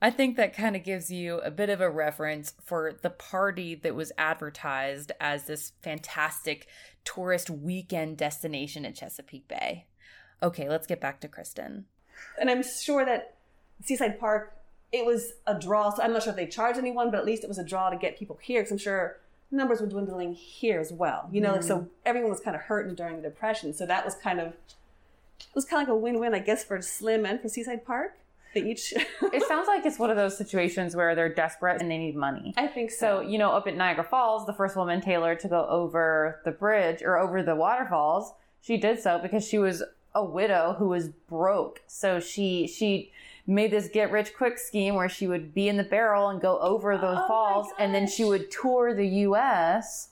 I 0.00 0.10
think 0.10 0.36
that 0.36 0.54
kind 0.54 0.76
of 0.76 0.84
gives 0.84 1.10
you 1.10 1.38
a 1.40 1.50
bit 1.50 1.70
of 1.70 1.80
a 1.80 1.88
reference 1.88 2.52
for 2.62 2.92
the 3.00 3.10
party 3.10 3.74
that 3.76 3.94
was 3.94 4.12
advertised 4.18 5.12
as 5.20 5.44
this 5.44 5.72
fantastic 5.80 6.66
tourist 7.04 7.48
weekend 7.48 8.18
destination 8.18 8.84
at 8.84 8.94
Chesapeake 8.94 9.48
Bay. 9.48 9.86
Okay, 10.42 10.68
let's 10.68 10.86
get 10.86 11.00
back 11.00 11.20
to 11.20 11.28
Kristen. 11.28 11.86
And 12.38 12.50
I'm 12.50 12.62
sure 12.62 13.06
that 13.06 13.36
Seaside 13.82 14.20
Park, 14.20 14.54
it 14.92 15.06
was 15.06 15.32
a 15.46 15.58
draw. 15.58 15.90
So 15.90 16.02
I'm 16.02 16.12
not 16.12 16.22
sure 16.22 16.30
if 16.30 16.36
they 16.36 16.46
charged 16.46 16.78
anyone, 16.78 17.10
but 17.10 17.18
at 17.18 17.24
least 17.24 17.42
it 17.42 17.48
was 17.48 17.58
a 17.58 17.64
draw 17.64 17.88
to 17.88 17.96
get 17.96 18.18
people 18.18 18.38
here 18.42 18.60
because 18.60 18.72
I'm 18.72 18.78
sure 18.78 19.18
numbers 19.50 19.80
were 19.80 19.86
dwindling 19.86 20.34
here 20.34 20.78
as 20.78 20.92
well. 20.92 21.30
You 21.32 21.40
know, 21.40 21.52
mm. 21.52 21.56
like, 21.56 21.62
so 21.62 21.88
everyone 22.04 22.30
was 22.30 22.40
kind 22.40 22.54
of 22.54 22.62
hurting 22.62 22.94
during 22.96 23.16
the 23.16 23.22
Depression. 23.22 23.72
So 23.72 23.86
that 23.86 24.04
was 24.04 24.14
kind 24.14 24.40
of, 24.40 24.48
it 24.48 25.54
was 25.54 25.64
kind 25.64 25.82
of 25.82 25.88
like 25.88 25.94
a 25.94 25.98
win 25.98 26.20
win, 26.20 26.34
I 26.34 26.40
guess, 26.40 26.64
for 26.64 26.82
Slim 26.82 27.24
and 27.24 27.40
for 27.40 27.48
Seaside 27.48 27.86
Park 27.86 28.18
each. 28.56 28.92
it 28.94 29.42
sounds 29.48 29.68
like 29.68 29.84
it's 29.86 29.98
one 29.98 30.10
of 30.10 30.16
those 30.16 30.36
situations 30.36 30.96
where 30.96 31.14
they're 31.14 31.32
desperate 31.32 31.80
and 31.80 31.90
they 31.90 31.98
need 31.98 32.16
money. 32.16 32.54
I 32.56 32.66
think 32.66 32.90
so. 32.90 32.96
So, 32.96 33.20
you 33.20 33.38
know, 33.38 33.52
up 33.52 33.66
at 33.66 33.76
Niagara 33.76 34.04
Falls, 34.04 34.46
the 34.46 34.52
first 34.52 34.76
woman, 34.76 35.00
Taylor, 35.00 35.34
to 35.34 35.48
go 35.48 35.66
over 35.66 36.40
the 36.44 36.50
bridge 36.50 37.02
or 37.02 37.18
over 37.18 37.42
the 37.42 37.54
waterfalls, 37.54 38.32
she 38.60 38.76
did 38.76 39.00
so 39.00 39.18
because 39.18 39.46
she 39.46 39.58
was 39.58 39.82
a 40.14 40.24
widow 40.24 40.74
who 40.78 40.88
was 40.88 41.08
broke. 41.08 41.82
So 41.86 42.20
she, 42.20 42.66
she, 42.66 43.12
made 43.46 43.70
this 43.70 43.88
get 43.88 44.10
rich 44.10 44.34
quick 44.36 44.58
scheme 44.58 44.96
where 44.96 45.08
she 45.08 45.28
would 45.28 45.54
be 45.54 45.68
in 45.68 45.76
the 45.76 45.84
barrel 45.84 46.28
and 46.28 46.40
go 46.40 46.58
over 46.58 46.96
those 46.98 47.18
oh 47.20 47.28
falls 47.28 47.68
and 47.78 47.94
then 47.94 48.06
she 48.06 48.24
would 48.24 48.50
tour 48.50 48.92
the 48.92 49.06
US 49.06 50.08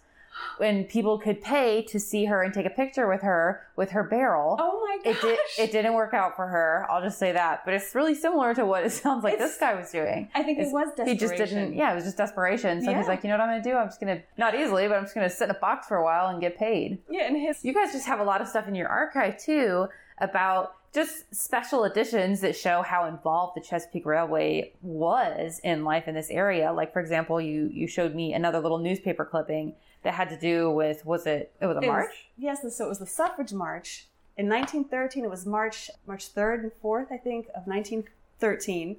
when 0.59 0.85
people 0.85 1.19
could 1.19 1.43
pay 1.43 1.83
to 1.83 1.99
see 1.99 2.25
her 2.26 2.43
and 2.43 2.53
take 2.53 2.67
a 2.67 2.71
picture 2.71 3.09
with 3.09 3.23
her 3.23 3.67
with 3.76 3.91
her 3.91 4.03
barrel. 4.03 4.57
Oh 4.59 4.81
my 4.87 5.12
gosh. 5.12 5.17
It 5.17 5.21
did 5.21 5.38
it 5.59 5.73
didn't 5.73 5.95
work 5.95 6.14
out 6.14 6.37
for 6.37 6.47
her. 6.47 6.87
I'll 6.88 7.03
just 7.03 7.19
say 7.19 7.33
that. 7.33 7.64
But 7.64 7.75
it's 7.75 7.95
really 7.95 8.14
similar 8.14 8.55
to 8.55 8.64
what 8.64 8.85
it 8.85 8.91
sounds 8.93 9.25
like 9.25 9.35
it's, 9.35 9.43
this 9.43 9.59
guy 9.59 9.75
was 9.75 9.91
doing. 9.91 10.29
I 10.35 10.43
think 10.43 10.59
it's, 10.59 10.71
it 10.71 10.73
was 10.73 10.88
desperation. 10.88 11.12
He 11.12 11.19
just 11.19 11.37
didn't 11.37 11.75
yeah, 11.75 11.93
it 11.93 11.95
was 11.95 12.05
just 12.05 12.17
desperation. 12.17 12.83
So 12.83 12.91
yeah. 12.91 12.99
he's 12.99 13.09
like, 13.09 13.23
you 13.25 13.29
know 13.29 13.37
what 13.37 13.43
I'm 13.43 13.50
gonna 13.50 13.62
do? 13.62 13.76
I'm 13.76 13.88
just 13.88 14.00
gonna 14.00 14.23
not 14.37 14.55
easily, 14.55 14.87
but 14.88 14.97
I'm 14.97 15.05
just 15.05 15.14
gonna 15.14 15.31
sit 15.31 15.45
in 15.45 15.50
a 15.50 15.59
box 15.59 15.88
for 15.88 15.97
a 15.97 16.05
while 16.05 16.29
and 16.29 16.41
get 16.41 16.59
paid. 16.59 16.99
Yeah, 17.11 17.26
and 17.26 17.37
his 17.37 17.64
You 17.64 17.75
guys 17.75 17.93
just 17.93 18.07
have 18.07 18.21
a 18.21 18.25
lot 18.25 18.41
of 18.41 18.49
stuff 18.49 18.69
in 18.69 18.75
your 18.75 18.88
archive 18.88 19.38
too 19.38 19.88
about 20.19 20.76
just 20.95 21.35
special 21.35 21.83
editions 21.85 22.41
that 22.41 22.55
show 22.55 22.81
how 22.83 23.07
involved 23.07 23.57
the 23.57 23.61
Chesapeake 23.61 24.07
Railway 24.07 24.73
was 24.81 25.61
in 25.64 25.85
life 25.85 26.07
in 26.07 26.14
this 26.14 26.31
area. 26.31 26.73
Like 26.73 26.93
for 26.93 27.00
example, 27.00 27.41
you 27.41 27.69
you 27.73 27.88
showed 27.88 28.14
me 28.14 28.33
another 28.33 28.61
little 28.61 28.79
newspaper 28.79 29.25
clipping 29.25 29.75
that 30.05 30.15
had 30.15 30.29
to 30.29 30.39
do 30.39 30.71
with 30.71 31.05
was 31.05 31.27
it 31.27 31.53
it 31.61 31.67
was 31.67 31.77
a 31.77 31.81
it 31.81 31.87
march? 31.87 32.09
Was, 32.09 32.63
yes, 32.65 32.77
so 32.77 32.87
it 32.87 32.89
was 32.89 33.01
the 33.01 33.07
suffrage 33.07 33.53
march. 33.53 34.07
In 34.37 34.49
1913, 34.49 35.25
it 35.25 35.31
was 35.31 35.47
March 35.47 35.91
March 36.07 36.33
3rd 36.33 36.63
and 36.63 36.73
4th, 36.83 37.13
I 37.13 37.17
think, 37.17 37.47
of 37.49 37.67
1913, 37.67 38.97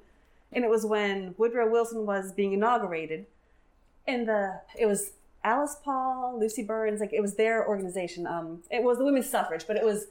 and 0.52 0.64
it 0.64 0.70
was 0.70 0.84
when 0.84 1.34
Woodrow 1.38 1.70
Wilson 1.70 2.06
was 2.06 2.32
being 2.32 2.52
inaugurated. 2.52 3.26
And 4.06 4.28
the 4.28 4.60
it 4.78 4.86
was 4.86 5.12
Alice 5.42 5.76
Paul, 5.82 6.38
Lucy 6.38 6.62
Burns, 6.62 7.00
like 7.00 7.12
it 7.12 7.20
was 7.20 7.34
their 7.34 7.66
organization. 7.66 8.26
Um, 8.26 8.62
it 8.70 8.82
was 8.82 8.98
the 8.98 9.04
women's 9.04 9.28
suffrage, 9.28 9.66
but 9.66 9.76
it 9.76 9.84
was 9.84 10.06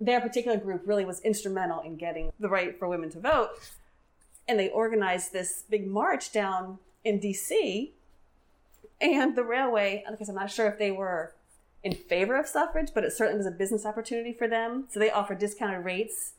their 0.00 0.20
particular 0.20 0.56
group 0.56 0.82
really 0.86 1.04
was 1.04 1.20
instrumental 1.20 1.80
in 1.80 1.96
getting 1.96 2.32
the 2.40 2.48
right 2.48 2.78
for 2.78 2.88
women 2.88 3.10
to 3.10 3.20
vote. 3.20 3.50
And 4.48 4.58
they 4.58 4.68
organized 4.68 5.32
this 5.32 5.64
big 5.68 5.86
march 5.86 6.32
down 6.32 6.78
in 7.04 7.20
DC. 7.20 7.90
And 9.00 9.34
the 9.34 9.44
railway, 9.44 10.04
because 10.10 10.28
I'm 10.28 10.34
not 10.34 10.50
sure 10.50 10.66
if 10.66 10.78
they 10.78 10.90
were 10.90 11.32
in 11.82 11.94
favor 11.94 12.38
of 12.38 12.46
suffrage, 12.46 12.90
but 12.94 13.04
it 13.04 13.12
certainly 13.12 13.38
was 13.38 13.46
a 13.46 13.50
business 13.50 13.86
opportunity 13.86 14.32
for 14.32 14.46
them. 14.46 14.84
So 14.90 15.00
they 15.00 15.10
offered 15.10 15.38
discounted 15.38 15.84
rates 15.84 16.34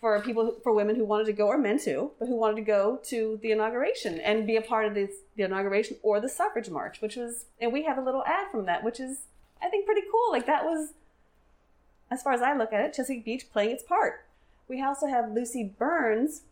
for 0.00 0.18
people, 0.20 0.56
for 0.62 0.72
women 0.72 0.96
who 0.96 1.04
wanted 1.04 1.26
to 1.26 1.32
go, 1.32 1.48
or 1.48 1.58
men 1.58 1.78
too, 1.78 2.12
but 2.18 2.28
who 2.28 2.36
wanted 2.36 2.56
to 2.56 2.62
go 2.62 3.00
to 3.04 3.38
the 3.42 3.50
inauguration 3.50 4.20
and 4.20 4.46
be 4.46 4.56
a 4.56 4.62
part 4.62 4.86
of 4.86 4.94
the 4.94 5.10
inauguration 5.36 5.96
or 6.02 6.20
the 6.20 6.28
suffrage 6.28 6.70
march, 6.70 7.00
which 7.00 7.16
was, 7.16 7.46
and 7.60 7.72
we 7.72 7.84
have 7.84 7.98
a 7.98 8.02
little 8.02 8.24
ad 8.24 8.50
from 8.50 8.66
that, 8.66 8.84
which 8.84 9.00
is, 9.00 9.22
I 9.60 9.68
think, 9.68 9.84
pretty 9.84 10.02
cool. 10.10 10.30
Like 10.30 10.46
that 10.46 10.64
was 10.64 10.92
as 12.10 12.22
far 12.22 12.32
as 12.32 12.42
I 12.42 12.56
look 12.56 12.72
at 12.72 12.80
it, 12.80 12.92
Chesapeake 12.92 13.24
Beach 13.24 13.50
playing 13.52 13.70
its 13.70 13.82
part. 13.82 14.24
We 14.68 14.82
also 14.82 15.06
have 15.06 15.32
Lucy 15.32 15.64
Burns, 15.64 16.42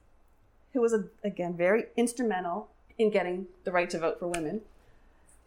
who 0.73 0.81
was, 0.81 0.93
a, 0.93 1.05
again, 1.25 1.57
very 1.57 1.87
instrumental 1.97 2.69
in 2.99 3.11
getting 3.11 3.47
the 3.65 3.73
right 3.73 3.89
to 3.91 3.99
vote 3.99 4.19
for 4.19 4.29
women. 4.29 4.63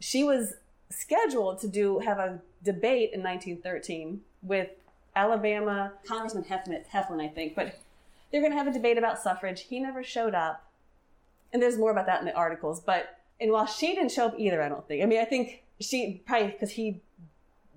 She 0.02 0.24
was 0.24 0.56
scheduled 0.90 1.60
to 1.62 1.70
do 1.70 2.00
have 2.00 2.20
a 2.20 2.42
debate 2.64 3.12
in 3.14 3.24
1913 3.24 4.22
with 4.44 4.70
Alabama 5.16 5.94
Congressman 6.06 6.44
Heflin, 6.44 6.84
Heflin 6.94 7.22
I 7.22 7.30
think, 7.30 7.56
but 7.56 7.80
they're 8.32 8.42
going 8.42 8.52
to 8.52 8.58
have 8.58 8.68
a 8.68 8.74
debate 8.74 8.98
about 8.98 9.20
suffrage. 9.20 9.62
He 9.62 9.80
never 9.80 10.04
showed 10.04 10.36
up. 10.36 10.66
And 11.54 11.62
there's 11.62 11.78
more 11.78 11.92
about 11.92 12.06
that 12.08 12.20
in 12.20 12.26
the 12.26 12.34
articles. 12.34 12.80
But, 12.80 13.18
and 13.40 13.52
while 13.52 13.66
she 13.66 13.96
didn't 13.96 14.12
show 14.12 14.28
up 14.28 14.36
either, 14.38 14.62
I 14.62 14.70
don't 14.70 14.88
think. 14.88 15.04
I 15.04 15.06
mean, 15.06 15.20
I 15.20 15.26
think 15.26 15.64
she 15.80 16.22
probably 16.26 16.48
because 16.48 16.72
he 16.72 17.02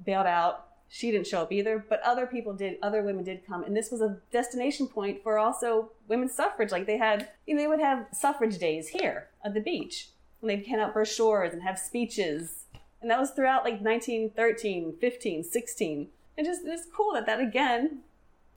bailed 0.04 0.26
out 0.26 0.64
she 0.94 1.10
didn't 1.10 1.26
show 1.26 1.42
up 1.42 1.50
either, 1.50 1.84
but 1.88 2.00
other 2.02 2.24
people 2.24 2.52
did, 2.52 2.78
other 2.80 3.02
women 3.02 3.24
did 3.24 3.44
come. 3.44 3.64
And 3.64 3.76
this 3.76 3.90
was 3.90 4.00
a 4.00 4.18
destination 4.30 4.86
point 4.86 5.24
for 5.24 5.38
also 5.40 5.90
women's 6.06 6.34
suffrage. 6.34 6.70
Like 6.70 6.86
they 6.86 6.98
had, 6.98 7.30
you 7.46 7.56
know, 7.56 7.62
they 7.62 7.66
would 7.66 7.80
have 7.80 8.06
suffrage 8.12 8.58
days 8.58 8.86
here 8.86 9.26
at 9.44 9.54
the 9.54 9.60
beach. 9.60 10.10
And 10.44 10.50
they'd 10.50 10.66
hand 10.66 10.82
out 10.82 10.92
brochures 10.92 11.54
and 11.54 11.62
have 11.62 11.78
speeches. 11.78 12.64
And 13.00 13.10
that 13.10 13.18
was 13.18 13.30
throughout 13.30 13.64
like 13.64 13.80
1913, 13.80 14.96
15, 15.00 15.42
16. 15.44 16.08
And 16.36 16.46
just, 16.46 16.62
it's 16.64 16.86
cool 16.94 17.14
that 17.14 17.24
that 17.26 17.40
again, 17.40 18.00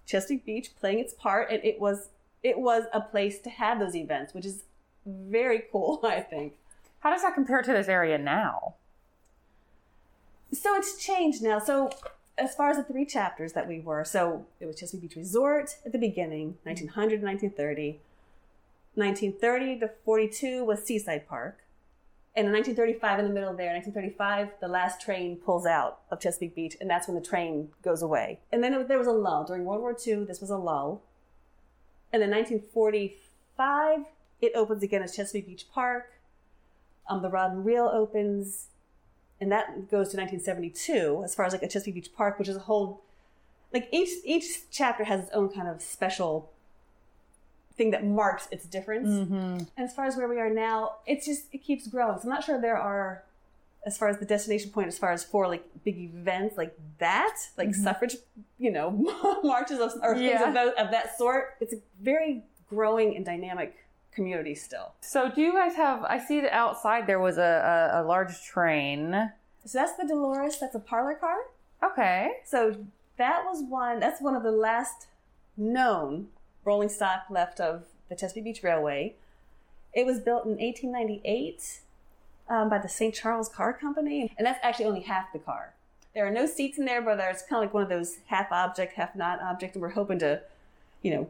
Chesapeake 0.05 0.45
Beach 0.45 0.69
playing 0.77 0.99
its 0.99 1.13
part. 1.13 1.49
And 1.49 1.63
it 1.63 1.79
was, 1.79 2.09
it 2.43 2.59
was 2.59 2.83
a 2.93 2.99
place 2.99 3.39
to 3.39 3.49
have 3.49 3.79
those 3.79 3.95
events, 3.95 4.33
which 4.33 4.45
is 4.45 4.63
very 5.05 5.63
cool, 5.71 6.01
I 6.03 6.19
think. 6.19 6.53
How 6.99 7.11
does 7.11 7.21
that 7.21 7.35
compare 7.35 7.61
to 7.61 7.71
this 7.71 7.87
area 7.87 8.17
now? 8.17 8.75
So 10.51 10.75
it's 10.75 11.01
changed 11.01 11.41
now. 11.41 11.59
So 11.59 11.91
as 12.37 12.53
far 12.53 12.69
as 12.69 12.77
the 12.77 12.83
three 12.83 13.05
chapters 13.05 13.53
that 13.53 13.67
we 13.67 13.79
were, 13.79 14.03
so 14.03 14.45
it 14.59 14.65
was 14.65 14.75
Chesapeake 14.75 15.09
Beach 15.09 15.15
Resort 15.15 15.77
at 15.85 15.93
the 15.93 15.97
beginning, 15.97 16.57
1900 16.63 17.19
to 17.21 17.25
1930. 17.25 18.01
1930 18.95 19.79
to 19.79 19.91
42 20.03 20.65
was 20.65 20.83
Seaside 20.83 21.27
Park. 21.27 21.59
And 22.37 22.45
in 22.45 22.53
1935, 22.53 23.19
in 23.19 23.25
the 23.25 23.33
middle 23.33 23.55
there, 23.55 23.73
1935, 23.73 24.61
the 24.61 24.67
last 24.67 25.01
train 25.01 25.37
pulls 25.37 25.65
out 25.65 26.01
of 26.11 26.19
Chesapeake 26.19 26.53
Beach, 26.53 26.77
and 26.79 26.87
that's 26.87 27.07
when 27.07 27.15
the 27.15 27.27
train 27.27 27.69
goes 27.81 28.03
away. 28.03 28.39
And 28.51 28.63
then 28.63 28.85
there 28.87 28.99
was 28.99 29.07
a 29.07 29.11
lull. 29.11 29.43
During 29.43 29.65
World 29.65 29.81
War 29.81 29.97
II, 30.05 30.25
this 30.25 30.39
was 30.39 30.51
a 30.51 30.57
lull. 30.57 31.01
And 32.13 32.21
then 32.21 32.29
1945, 32.29 34.05
it 34.39 34.51
opens 34.55 34.83
again 34.83 35.01
as 35.01 35.15
Chesapeake 35.15 35.47
Beach 35.47 35.65
Park. 35.73 36.13
Um, 37.09 37.23
the 37.23 37.29
Rod 37.29 37.53
and 37.53 37.65
Reel 37.65 37.89
opens 37.91 38.67
and 39.39 39.51
that 39.51 39.89
goes 39.89 40.09
to 40.09 40.17
1972 40.17 41.21
as 41.23 41.35
far 41.35 41.45
as 41.45 41.53
like 41.53 41.63
a 41.63 41.67
Chesapeake 41.67 41.95
Beach 41.95 42.13
Park, 42.15 42.39
which 42.39 42.47
is 42.47 42.55
a 42.55 42.61
whole 42.61 43.03
like 43.73 43.87
each 43.91 44.09
each 44.23 44.69
chapter 44.71 45.03
has 45.03 45.21
its 45.21 45.29
own 45.31 45.49
kind 45.49 45.67
of 45.67 45.81
special 45.81 46.51
thing 47.77 47.91
that 47.91 48.05
marks 48.05 48.47
its 48.51 48.65
difference. 48.65 49.07
Mm-hmm. 49.07 49.33
And 49.33 49.69
as 49.77 49.93
far 49.93 50.05
as 50.05 50.17
where 50.17 50.27
we 50.27 50.39
are 50.39 50.49
now, 50.49 50.95
it's 51.05 51.25
just 51.25 51.43
it 51.51 51.59
keeps 51.59 51.87
growing. 51.87 52.17
So 52.17 52.23
I'm 52.23 52.29
not 52.29 52.43
sure 52.43 52.59
there 52.59 52.77
are 52.77 53.23
as 53.85 53.97
far 53.97 54.09
as 54.09 54.17
the 54.17 54.25
destination 54.25 54.71
point, 54.71 54.87
as 54.87 54.97
far 54.97 55.11
as 55.11 55.23
for 55.23 55.47
like 55.47 55.63
big 55.85 55.97
events 55.97 56.57
like 56.57 56.77
that, 56.97 57.35
like 57.57 57.69
mm-hmm. 57.69 57.83
suffrage, 57.83 58.17
you 58.57 58.71
know, 58.71 58.91
marches 59.43 59.79
of, 59.79 59.93
or 60.01 60.15
yeah. 60.15 60.39
things 60.39 60.47
of, 60.47 60.53
that, 60.53 60.77
of 60.77 60.91
that 60.91 61.17
sort. 61.17 61.55
It's 61.61 61.73
a 61.73 61.77
very 62.01 62.43
growing 62.69 63.15
and 63.15 63.25
dynamic 63.25 63.75
community 64.11 64.55
still. 64.55 64.93
So, 64.99 65.31
do 65.33 65.41
you 65.41 65.53
guys 65.53 65.75
have? 65.75 66.03
I 66.03 66.19
see 66.19 66.41
that 66.41 66.53
outside 66.53 67.07
there 67.07 67.19
was 67.19 67.37
a, 67.37 67.91
a, 67.93 68.01
a 68.01 68.03
large 68.03 68.43
train. 68.43 69.31
So 69.65 69.79
that's 69.79 69.95
the 69.95 70.05
Dolores. 70.05 70.57
That's 70.59 70.75
a 70.75 70.79
parlor 70.79 71.15
car. 71.15 71.37
Okay. 71.83 72.37
So 72.45 72.75
that 73.17 73.43
was 73.45 73.63
one. 73.63 73.99
That's 73.99 74.21
one 74.21 74.35
of 74.35 74.43
the 74.43 74.51
last 74.51 75.07
known 75.55 76.27
rolling 76.67 76.89
stock 76.89 77.23
left 77.29 77.61
of 77.61 77.85
the 78.09 78.15
Chesapeake 78.15 78.43
Beach 78.43 78.61
Railway. 78.61 79.15
It 79.93 80.05
was 80.05 80.19
built 80.19 80.45
in 80.45 80.57
1898 80.57 81.79
um, 82.49 82.69
by 82.69 82.77
the 82.77 82.89
St. 82.89 83.15
Charles 83.15 83.47
Car 83.47 83.73
Company, 83.73 84.33
and 84.37 84.45
that's 84.45 84.59
actually 84.61 84.85
only 84.85 84.99
half 84.99 85.31
the 85.31 85.39
car. 85.39 85.73
There 86.13 86.27
are 86.27 86.31
no 86.31 86.45
seats 86.45 86.77
in 86.77 86.85
there, 86.85 87.01
but 87.01 87.19
it's 87.19 87.41
kind 87.41 87.63
of 87.63 87.67
like 87.67 87.73
one 87.73 87.83
of 87.83 87.89
those 87.89 88.17
half 88.27 88.51
object, 88.51 88.93
half 88.93 89.15
not 89.15 89.41
object, 89.41 89.75
and 89.75 89.81
we're 89.81 89.89
hoping 89.89 90.19
to, 90.19 90.41
you 91.01 91.11
know, 91.11 91.29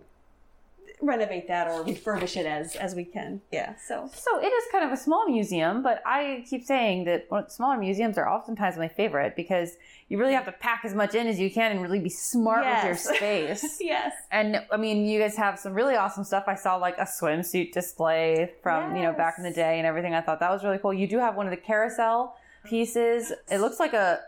renovate 1.01 1.47
that 1.47 1.67
or 1.67 1.83
refurbish 1.85 2.35
it 2.37 2.45
as 2.45 2.75
as 2.75 2.95
we 2.95 3.03
can. 3.05 3.41
Yeah. 3.51 3.75
So 3.87 4.09
So 4.13 4.39
it 4.39 4.47
is 4.47 4.63
kind 4.71 4.83
of 4.85 4.91
a 4.91 4.97
small 4.97 5.27
museum, 5.27 5.83
but 5.83 6.01
I 6.05 6.43
keep 6.49 6.63
saying 6.63 7.05
that 7.05 7.27
smaller 7.51 7.77
museums 7.77 8.17
are 8.17 8.27
oftentimes 8.29 8.77
my 8.77 8.87
favorite 8.87 9.35
because 9.35 9.75
you 10.09 10.17
really 10.17 10.33
have 10.33 10.45
to 10.45 10.51
pack 10.53 10.81
as 10.85 10.93
much 10.95 11.15
in 11.15 11.27
as 11.27 11.37
you 11.37 11.51
can 11.51 11.71
and 11.71 11.81
really 11.81 11.99
be 11.99 12.09
smart 12.09 12.65
with 12.65 12.83
your 12.83 12.95
space. 13.15 13.77
yes. 13.81 14.13
And 14.31 14.65
I 14.71 14.77
mean, 14.77 15.05
you 15.05 15.19
guys 15.19 15.35
have 15.35 15.59
some 15.59 15.73
really 15.73 15.95
awesome 15.95 16.23
stuff. 16.23 16.45
I 16.47 16.55
saw 16.55 16.77
like 16.77 16.97
a 16.97 17.03
swimsuit 17.05 17.73
display 17.73 18.53
from, 18.63 18.95
you 18.95 19.01
know, 19.03 19.11
back 19.13 19.35
in 19.37 19.43
the 19.43 19.51
day 19.51 19.77
and 19.77 19.85
everything. 19.85 20.13
I 20.15 20.21
thought 20.21 20.39
that 20.39 20.49
was 20.51 20.63
really 20.63 20.77
cool. 20.77 20.93
You 20.93 21.07
do 21.07 21.19
have 21.19 21.35
one 21.35 21.45
of 21.45 21.51
the 21.51 21.57
carousel 21.57 22.35
pieces. 22.65 23.31
It 23.51 23.59
looks 23.59 23.79
like 23.79 23.93
a 23.93 24.19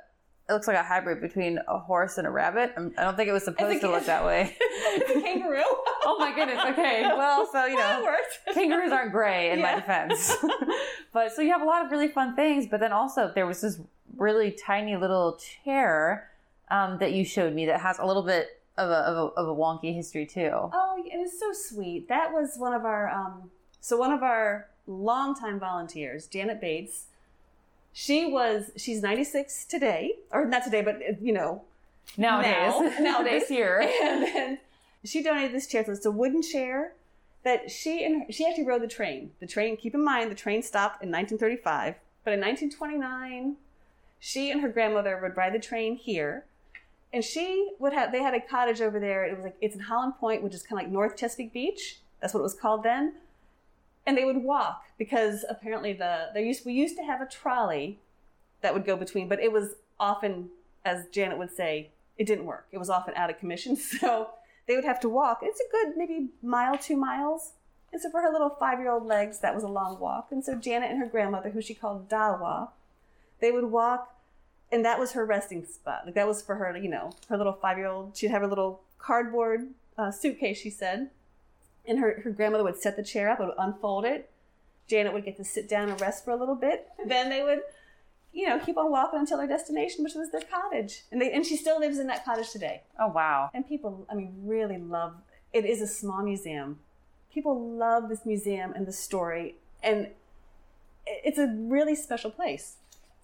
it 0.50 0.54
looks 0.54 0.68
like 0.68 0.78
a 0.78 0.84
hybrid 0.84 1.22
between 1.22 1.60
a 1.68 1.78
horse 1.78 2.18
and 2.18 2.26
a 2.26 2.30
rabbit. 2.32 2.74
I'm- 2.76 2.94
I 2.98 3.04
don't 3.04 3.16
think 3.16 3.30
it 3.30 3.34
was 3.34 3.44
supposed 3.46 3.82
to 3.82 3.90
look 3.92 4.06
that 4.08 4.26
way. 4.26 4.56
it's 4.60 5.10
a 5.12 5.22
kangaroo. 5.22 5.62
Oh 6.06 6.18
my 6.18 6.34
goodness. 6.34 6.60
Okay. 6.66 7.04
Well, 7.18 7.48
so 7.52 7.66
you 7.66 7.76
know, 7.76 8.16
kangaroos 8.54 8.92
aren't 8.92 9.12
gray 9.12 9.52
in 9.52 9.62
my 9.62 9.76
defense. 9.76 10.36
but 11.14 11.32
so 11.34 11.42
you 11.42 11.52
have 11.52 11.62
a 11.62 11.66
lot 11.66 11.86
of 11.86 11.92
really 11.92 12.08
fun 12.08 12.36
things, 12.36 12.66
but 12.68 12.80
then 12.80 12.92
also 12.94 13.32
there 13.36 13.46
was 13.46 13.62
this 13.62 13.80
really 14.18 14.52
tiny 14.52 14.96
little 14.96 15.38
chair 15.64 16.30
um, 16.72 16.98
that 17.00 17.12
you 17.14 17.24
showed 17.26 17.54
me 17.54 17.66
that 17.68 17.82
has 17.82 18.00
a 18.00 18.06
little 18.06 18.24
bit 18.24 18.62
of 18.78 18.90
a, 18.90 18.94
of 18.94 19.16
a, 19.18 19.40
of 19.42 19.48
a 19.50 19.54
wonky 19.56 19.94
history 19.94 20.26
too. 20.26 20.50
Oh, 20.54 21.04
it 21.06 21.18
was 21.20 21.38
so 21.40 21.52
sweet. 21.54 22.08
That 22.08 22.32
was 22.32 22.56
one 22.58 22.74
of 22.74 22.86
our 22.86 23.10
um 23.10 23.52
so 23.82 23.98
one 23.98 24.12
of 24.12 24.24
our 24.24 24.68
longtime 24.88 25.60
volunteers, 25.60 26.28
Janet 26.28 26.60
Bates. 26.62 27.06
She 27.92 28.26
was 28.26 28.72
she's 28.78 29.02
96 29.02 29.66
today, 29.66 30.14
or 30.32 30.46
not 30.46 30.64
today, 30.64 30.82
but 30.82 31.22
you 31.22 31.34
know, 31.34 31.64
Nowadays, 32.18 32.74
Now. 32.80 33.00
nowadays 33.00 33.48
here. 33.48 33.80
and 34.04 34.24
then 34.24 34.60
she 35.04 35.22
donated 35.24 35.54
this 35.54 35.68
chair. 35.68 35.84
So 35.86 35.92
it's 35.92 36.06
a 36.06 36.12
wooden 36.12 36.42
chair 36.42 36.94
that 37.44 37.72
she 37.72 38.04
and 38.04 38.24
her, 38.24 38.32
she 38.32 38.46
actually 38.46 38.66
rode 38.66 38.82
the 38.82 38.88
train. 38.88 39.32
The 39.40 39.48
train, 39.48 39.78
keep 39.78 39.94
in 39.94 40.04
mind, 40.04 40.32
the 40.32 40.36
train 40.36 40.62
stopped 40.62 41.04
in 41.04 41.12
1935, 41.12 41.96
but 42.24 42.34
in 42.34 42.40
1929, 42.40 43.56
she 44.20 44.52
and 44.52 44.62
her 44.62 44.70
grandmother 44.70 45.18
would 45.22 45.38
ride 45.38 45.54
the 45.54 45.60
train 45.60 45.96
here, 45.96 46.46
and 47.14 47.24
she 47.24 47.72
would 47.80 47.94
have. 47.94 48.12
They 48.12 48.22
had 48.22 48.34
a 48.34 48.42
cottage 48.42 48.82
over 48.82 49.00
there. 49.00 49.26
It 49.26 49.36
was 49.36 49.46
like 49.46 49.56
it's 49.62 49.76
in 49.76 49.82
Holland 49.82 50.14
Point, 50.20 50.44
which 50.44 50.54
is 50.54 50.64
kind 50.64 50.80
of 50.80 50.86
like 50.86 50.92
North 50.92 51.16
Chesapeake 51.16 51.54
Beach. 51.54 52.00
That's 52.20 52.34
what 52.34 52.42
it 52.42 52.44
was 52.44 52.54
called 52.54 52.84
then. 52.84 53.14
And 54.06 54.18
they 54.18 54.26
would 54.26 54.44
walk 54.44 54.84
because 54.98 55.46
apparently 55.48 55.94
the 55.94 56.30
there 56.34 56.44
used 56.44 56.66
we 56.66 56.74
used 56.74 56.98
to 56.98 57.04
have 57.04 57.22
a 57.22 57.28
trolley 57.28 58.00
that 58.62 58.74
would 58.74 58.86
go 58.86 58.96
between, 58.96 59.28
but 59.28 59.40
it 59.40 59.52
was 59.52 59.76
often, 60.00 60.50
as 60.84 61.08
Janet 61.12 61.38
would 61.38 61.56
say, 61.56 61.90
it 62.18 62.26
didn't 62.26 62.46
work. 62.46 62.68
It 62.72 62.78
was 62.78 62.90
often 62.90 63.14
out 63.16 63.30
of 63.30 63.40
commission, 63.40 63.76
so 64.00 64.32
they 64.68 64.76
would 64.76 64.86
have 64.86 65.00
to 65.02 65.10
walk. 65.10 65.40
It's 65.42 65.60
a 65.60 65.72
good 65.72 65.98
maybe 65.98 66.30
mile, 66.42 66.78
two 66.78 66.98
miles. 66.98 67.54
And 67.92 68.02
so 68.02 68.12
for 68.12 68.22
her 68.22 68.32
little 68.32 68.50
five-year-old 68.50 69.06
legs, 69.06 69.40
that 69.40 69.56
was 69.56 69.64
a 69.64 69.68
long 69.68 70.00
walk. 70.00 70.28
And 70.30 70.46
so 70.46 70.56
Janet 70.56 70.92
and 70.92 71.00
her 71.00 71.08
grandmother, 71.08 71.50
who 71.50 71.62
she 71.62 71.74
called 71.74 72.08
Dawa, 72.08 72.70
they 73.40 73.52
would 73.52 73.66
walk, 73.66 74.16
and 74.72 74.86
that 74.86 75.00
was 75.00 75.14
her 75.14 75.26
resting 75.26 75.66
spot. 75.66 76.04
Like 76.06 76.14
that 76.14 76.28
was 76.28 76.42
for 76.42 76.56
her, 76.56 76.78
you 76.78 76.90
know, 76.90 77.14
her 77.30 77.38
little 77.38 77.54
five-year-old. 77.54 78.16
She'd 78.16 78.30
have 78.30 78.42
her 78.42 78.48
little 78.48 78.82
cardboard 79.00 79.70
uh, 79.98 80.12
suitcase, 80.12 80.60
she 80.60 80.70
said, 80.70 81.10
and 81.90 82.00
her 82.00 82.22
her 82.24 82.32
grandmother 82.32 82.64
would 82.64 82.82
set 82.82 82.96
the 82.96 83.04
chair 83.04 83.30
up, 83.30 83.40
would 83.40 83.50
unfold 83.58 84.06
it. 84.06 84.30
Janet 84.88 85.14
would 85.14 85.26
get 85.26 85.38
to 85.38 85.44
sit 85.44 85.68
down 85.68 85.90
and 85.90 86.00
rest 86.00 86.24
for 86.24 86.32
a 86.32 86.36
little 86.36 86.56
bit. 86.56 86.88
Then 87.06 87.30
they 87.30 87.44
would 87.44 87.62
you 88.32 88.48
know, 88.48 88.60
keep 88.60 88.78
on 88.78 88.92
walking 88.92 89.20
until 89.20 89.40
their 89.40 89.48
destination, 89.48 90.04
which 90.04 90.14
was 90.14 90.32
their 90.32 90.42
cottage. 90.42 91.04
And 91.12 91.22
they 91.22 91.32
and 91.32 91.46
she 91.46 91.58
still 91.58 91.80
lives 91.80 92.00
in 92.00 92.08
that 92.08 92.24
cottage 92.24 92.52
today. 92.52 92.84
Oh 93.00 93.08
wow. 93.08 93.50
And 93.54 93.68
people, 93.68 94.06
I 94.10 94.16
mean, 94.16 94.34
really 94.44 94.78
love 94.78 95.16
it 95.52 95.66
is 95.66 95.82
a 95.82 95.88
small 95.88 96.24
museum. 96.24 96.80
People 97.34 97.76
love 97.76 98.10
this 98.10 98.26
museum 98.26 98.72
and 98.76 98.86
the 98.86 98.94
story 98.94 99.56
and 99.82 100.08
it's 101.06 101.40
a 101.40 101.48
really 101.48 101.96
special 101.96 102.30
place. 102.30 102.76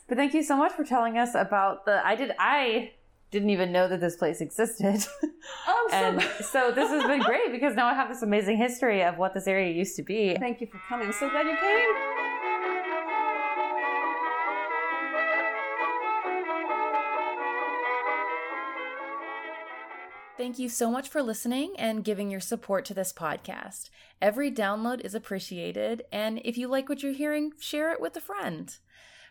But 0.08 0.18
thank 0.18 0.34
you 0.34 0.44
so 0.44 0.56
much 0.56 0.72
for 0.72 0.84
telling 0.84 1.18
us 1.18 1.36
about 1.36 1.86
the. 1.86 2.06
I 2.06 2.16
did. 2.16 2.32
I 2.38 2.92
didn't 3.36 3.50
even 3.50 3.74
know 3.74 3.88
that 3.90 4.00
this 4.00 4.16
place 4.16 4.40
existed, 4.40 5.06
Oh, 5.68 5.90
and 5.92 6.22
so 6.22 6.28
so 6.42 6.72
this 6.72 6.90
has 6.90 7.04
been 7.04 7.22
great 7.22 7.52
because 7.52 7.76
now 7.76 7.86
I 7.86 7.94
have 7.94 8.08
this 8.10 8.22
amazing 8.24 8.58
history 8.58 9.04
of 9.04 9.18
what 9.18 9.34
this 9.34 9.46
area 9.46 9.72
used 9.72 9.96
to 9.98 10.04
be. 10.04 10.36
thank 10.40 10.62
you 10.62 10.68
for 10.68 10.80
coming. 10.90 11.08
I'm 11.08 11.14
so 11.14 11.30
glad 11.30 11.46
you 11.46 11.58
came. 11.58 12.16
Thank 20.38 20.60
you 20.60 20.68
so 20.70 20.90
much 20.92 21.10
for 21.10 21.22
listening 21.22 21.76
and 21.78 22.04
giving 22.04 22.30
your 22.30 22.42
support 22.42 22.86
to 22.86 22.94
this 22.94 23.14
podcast. 23.14 23.90
Every 24.22 24.52
download 24.52 25.02
is 25.02 25.16
appreciated, 25.16 26.04
and 26.12 26.42
if 26.44 26.58
you 26.58 26.68
like 26.68 26.88
what 26.90 27.04
you're 27.04 27.14
hearing, 27.14 27.52
share 27.60 27.92
it 27.92 28.02
with 28.02 28.16
a 28.18 28.22
friend. 28.22 28.78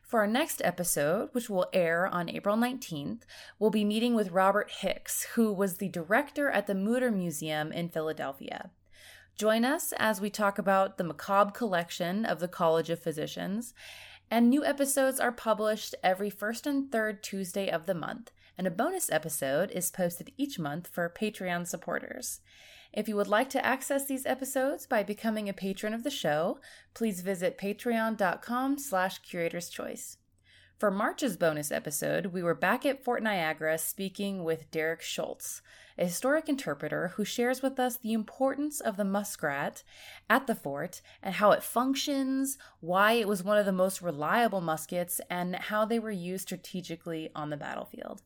For 0.06 0.20
our 0.20 0.26
next 0.26 0.60
episode, 0.62 1.30
which 1.32 1.48
will 1.48 1.66
air 1.72 2.06
on 2.06 2.28
April 2.28 2.56
19th, 2.56 3.22
we'll 3.58 3.70
be 3.70 3.86
meeting 3.86 4.14
with 4.14 4.32
Robert 4.32 4.70
Hicks, 4.70 5.24
who 5.34 5.50
was 5.52 5.78
the 5.78 5.88
director 5.88 6.50
at 6.50 6.66
the 6.66 6.74
Mutter 6.74 7.10
Museum 7.10 7.72
in 7.72 7.88
Philadelphia. 7.88 8.70
Join 9.36 9.64
us 9.64 9.94
as 9.98 10.20
we 10.20 10.28
talk 10.28 10.58
about 10.58 10.98
the 10.98 11.04
macabre 11.04 11.52
collection 11.52 12.26
of 12.26 12.38
the 12.38 12.48
College 12.48 12.90
of 12.90 13.00
Physicians, 13.00 13.72
and 14.30 14.48
new 14.48 14.62
episodes 14.64 15.18
are 15.18 15.32
published 15.32 15.94
every 16.02 16.30
first 16.30 16.66
and 16.66 16.92
third 16.92 17.22
Tuesday 17.22 17.70
of 17.70 17.86
the 17.86 17.94
month, 17.94 18.30
and 18.58 18.66
a 18.66 18.70
bonus 18.70 19.10
episode 19.10 19.70
is 19.70 19.90
posted 19.90 20.32
each 20.36 20.58
month 20.58 20.86
for 20.86 21.08
Patreon 21.08 21.66
supporters. 21.66 22.40
If 22.96 23.09
you 23.09 23.16
would 23.16 23.26
like 23.26 23.50
to 23.50 23.66
access 23.66 24.07
these 24.07 24.24
episodes 24.24 24.87
by 24.87 25.02
becoming 25.02 25.48
a 25.48 25.52
patron 25.52 25.94
of 25.94 26.04
the 26.04 26.11
show, 26.11 26.61
please 26.94 27.22
visit 27.22 27.59
patreon.com 27.59 28.78
slash 28.78 29.18
curator's 29.18 29.68
choice. 29.68 30.18
For 30.78 30.92
March's 30.92 31.37
bonus 31.37 31.72
episode, 31.72 32.26
we 32.26 32.40
were 32.40 32.54
back 32.54 32.87
at 32.87 33.02
Fort 33.02 33.20
Niagara 33.20 33.78
speaking 33.78 34.44
with 34.44 34.70
Derek 34.70 35.02
Schultz, 35.02 35.61
a 35.98 36.04
historic 36.04 36.48
interpreter 36.48 37.09
who 37.16 37.24
shares 37.24 37.62
with 37.62 37.80
us 37.80 37.96
the 37.96 38.12
importance 38.12 38.78
of 38.80 38.96
the 38.96 39.04
musket 39.04 39.83
at 40.30 40.46
the 40.46 40.54
fort 40.54 41.02
and 41.20 41.35
how 41.35 41.50
it 41.50 41.64
functions, 41.64 42.59
why 42.78 43.14
it 43.14 43.26
was 43.26 43.42
one 43.42 43.59
of 43.59 43.66
the 43.66 43.72
most 43.72 44.02
reliable 44.02 44.61
muskets, 44.61 45.20
and 45.28 45.57
how 45.57 45.85
they 45.85 45.98
were 45.98 46.12
used 46.12 46.46
strategically 46.46 47.28
on 47.35 47.50
the 47.50 47.57
battlefield. 47.57 48.22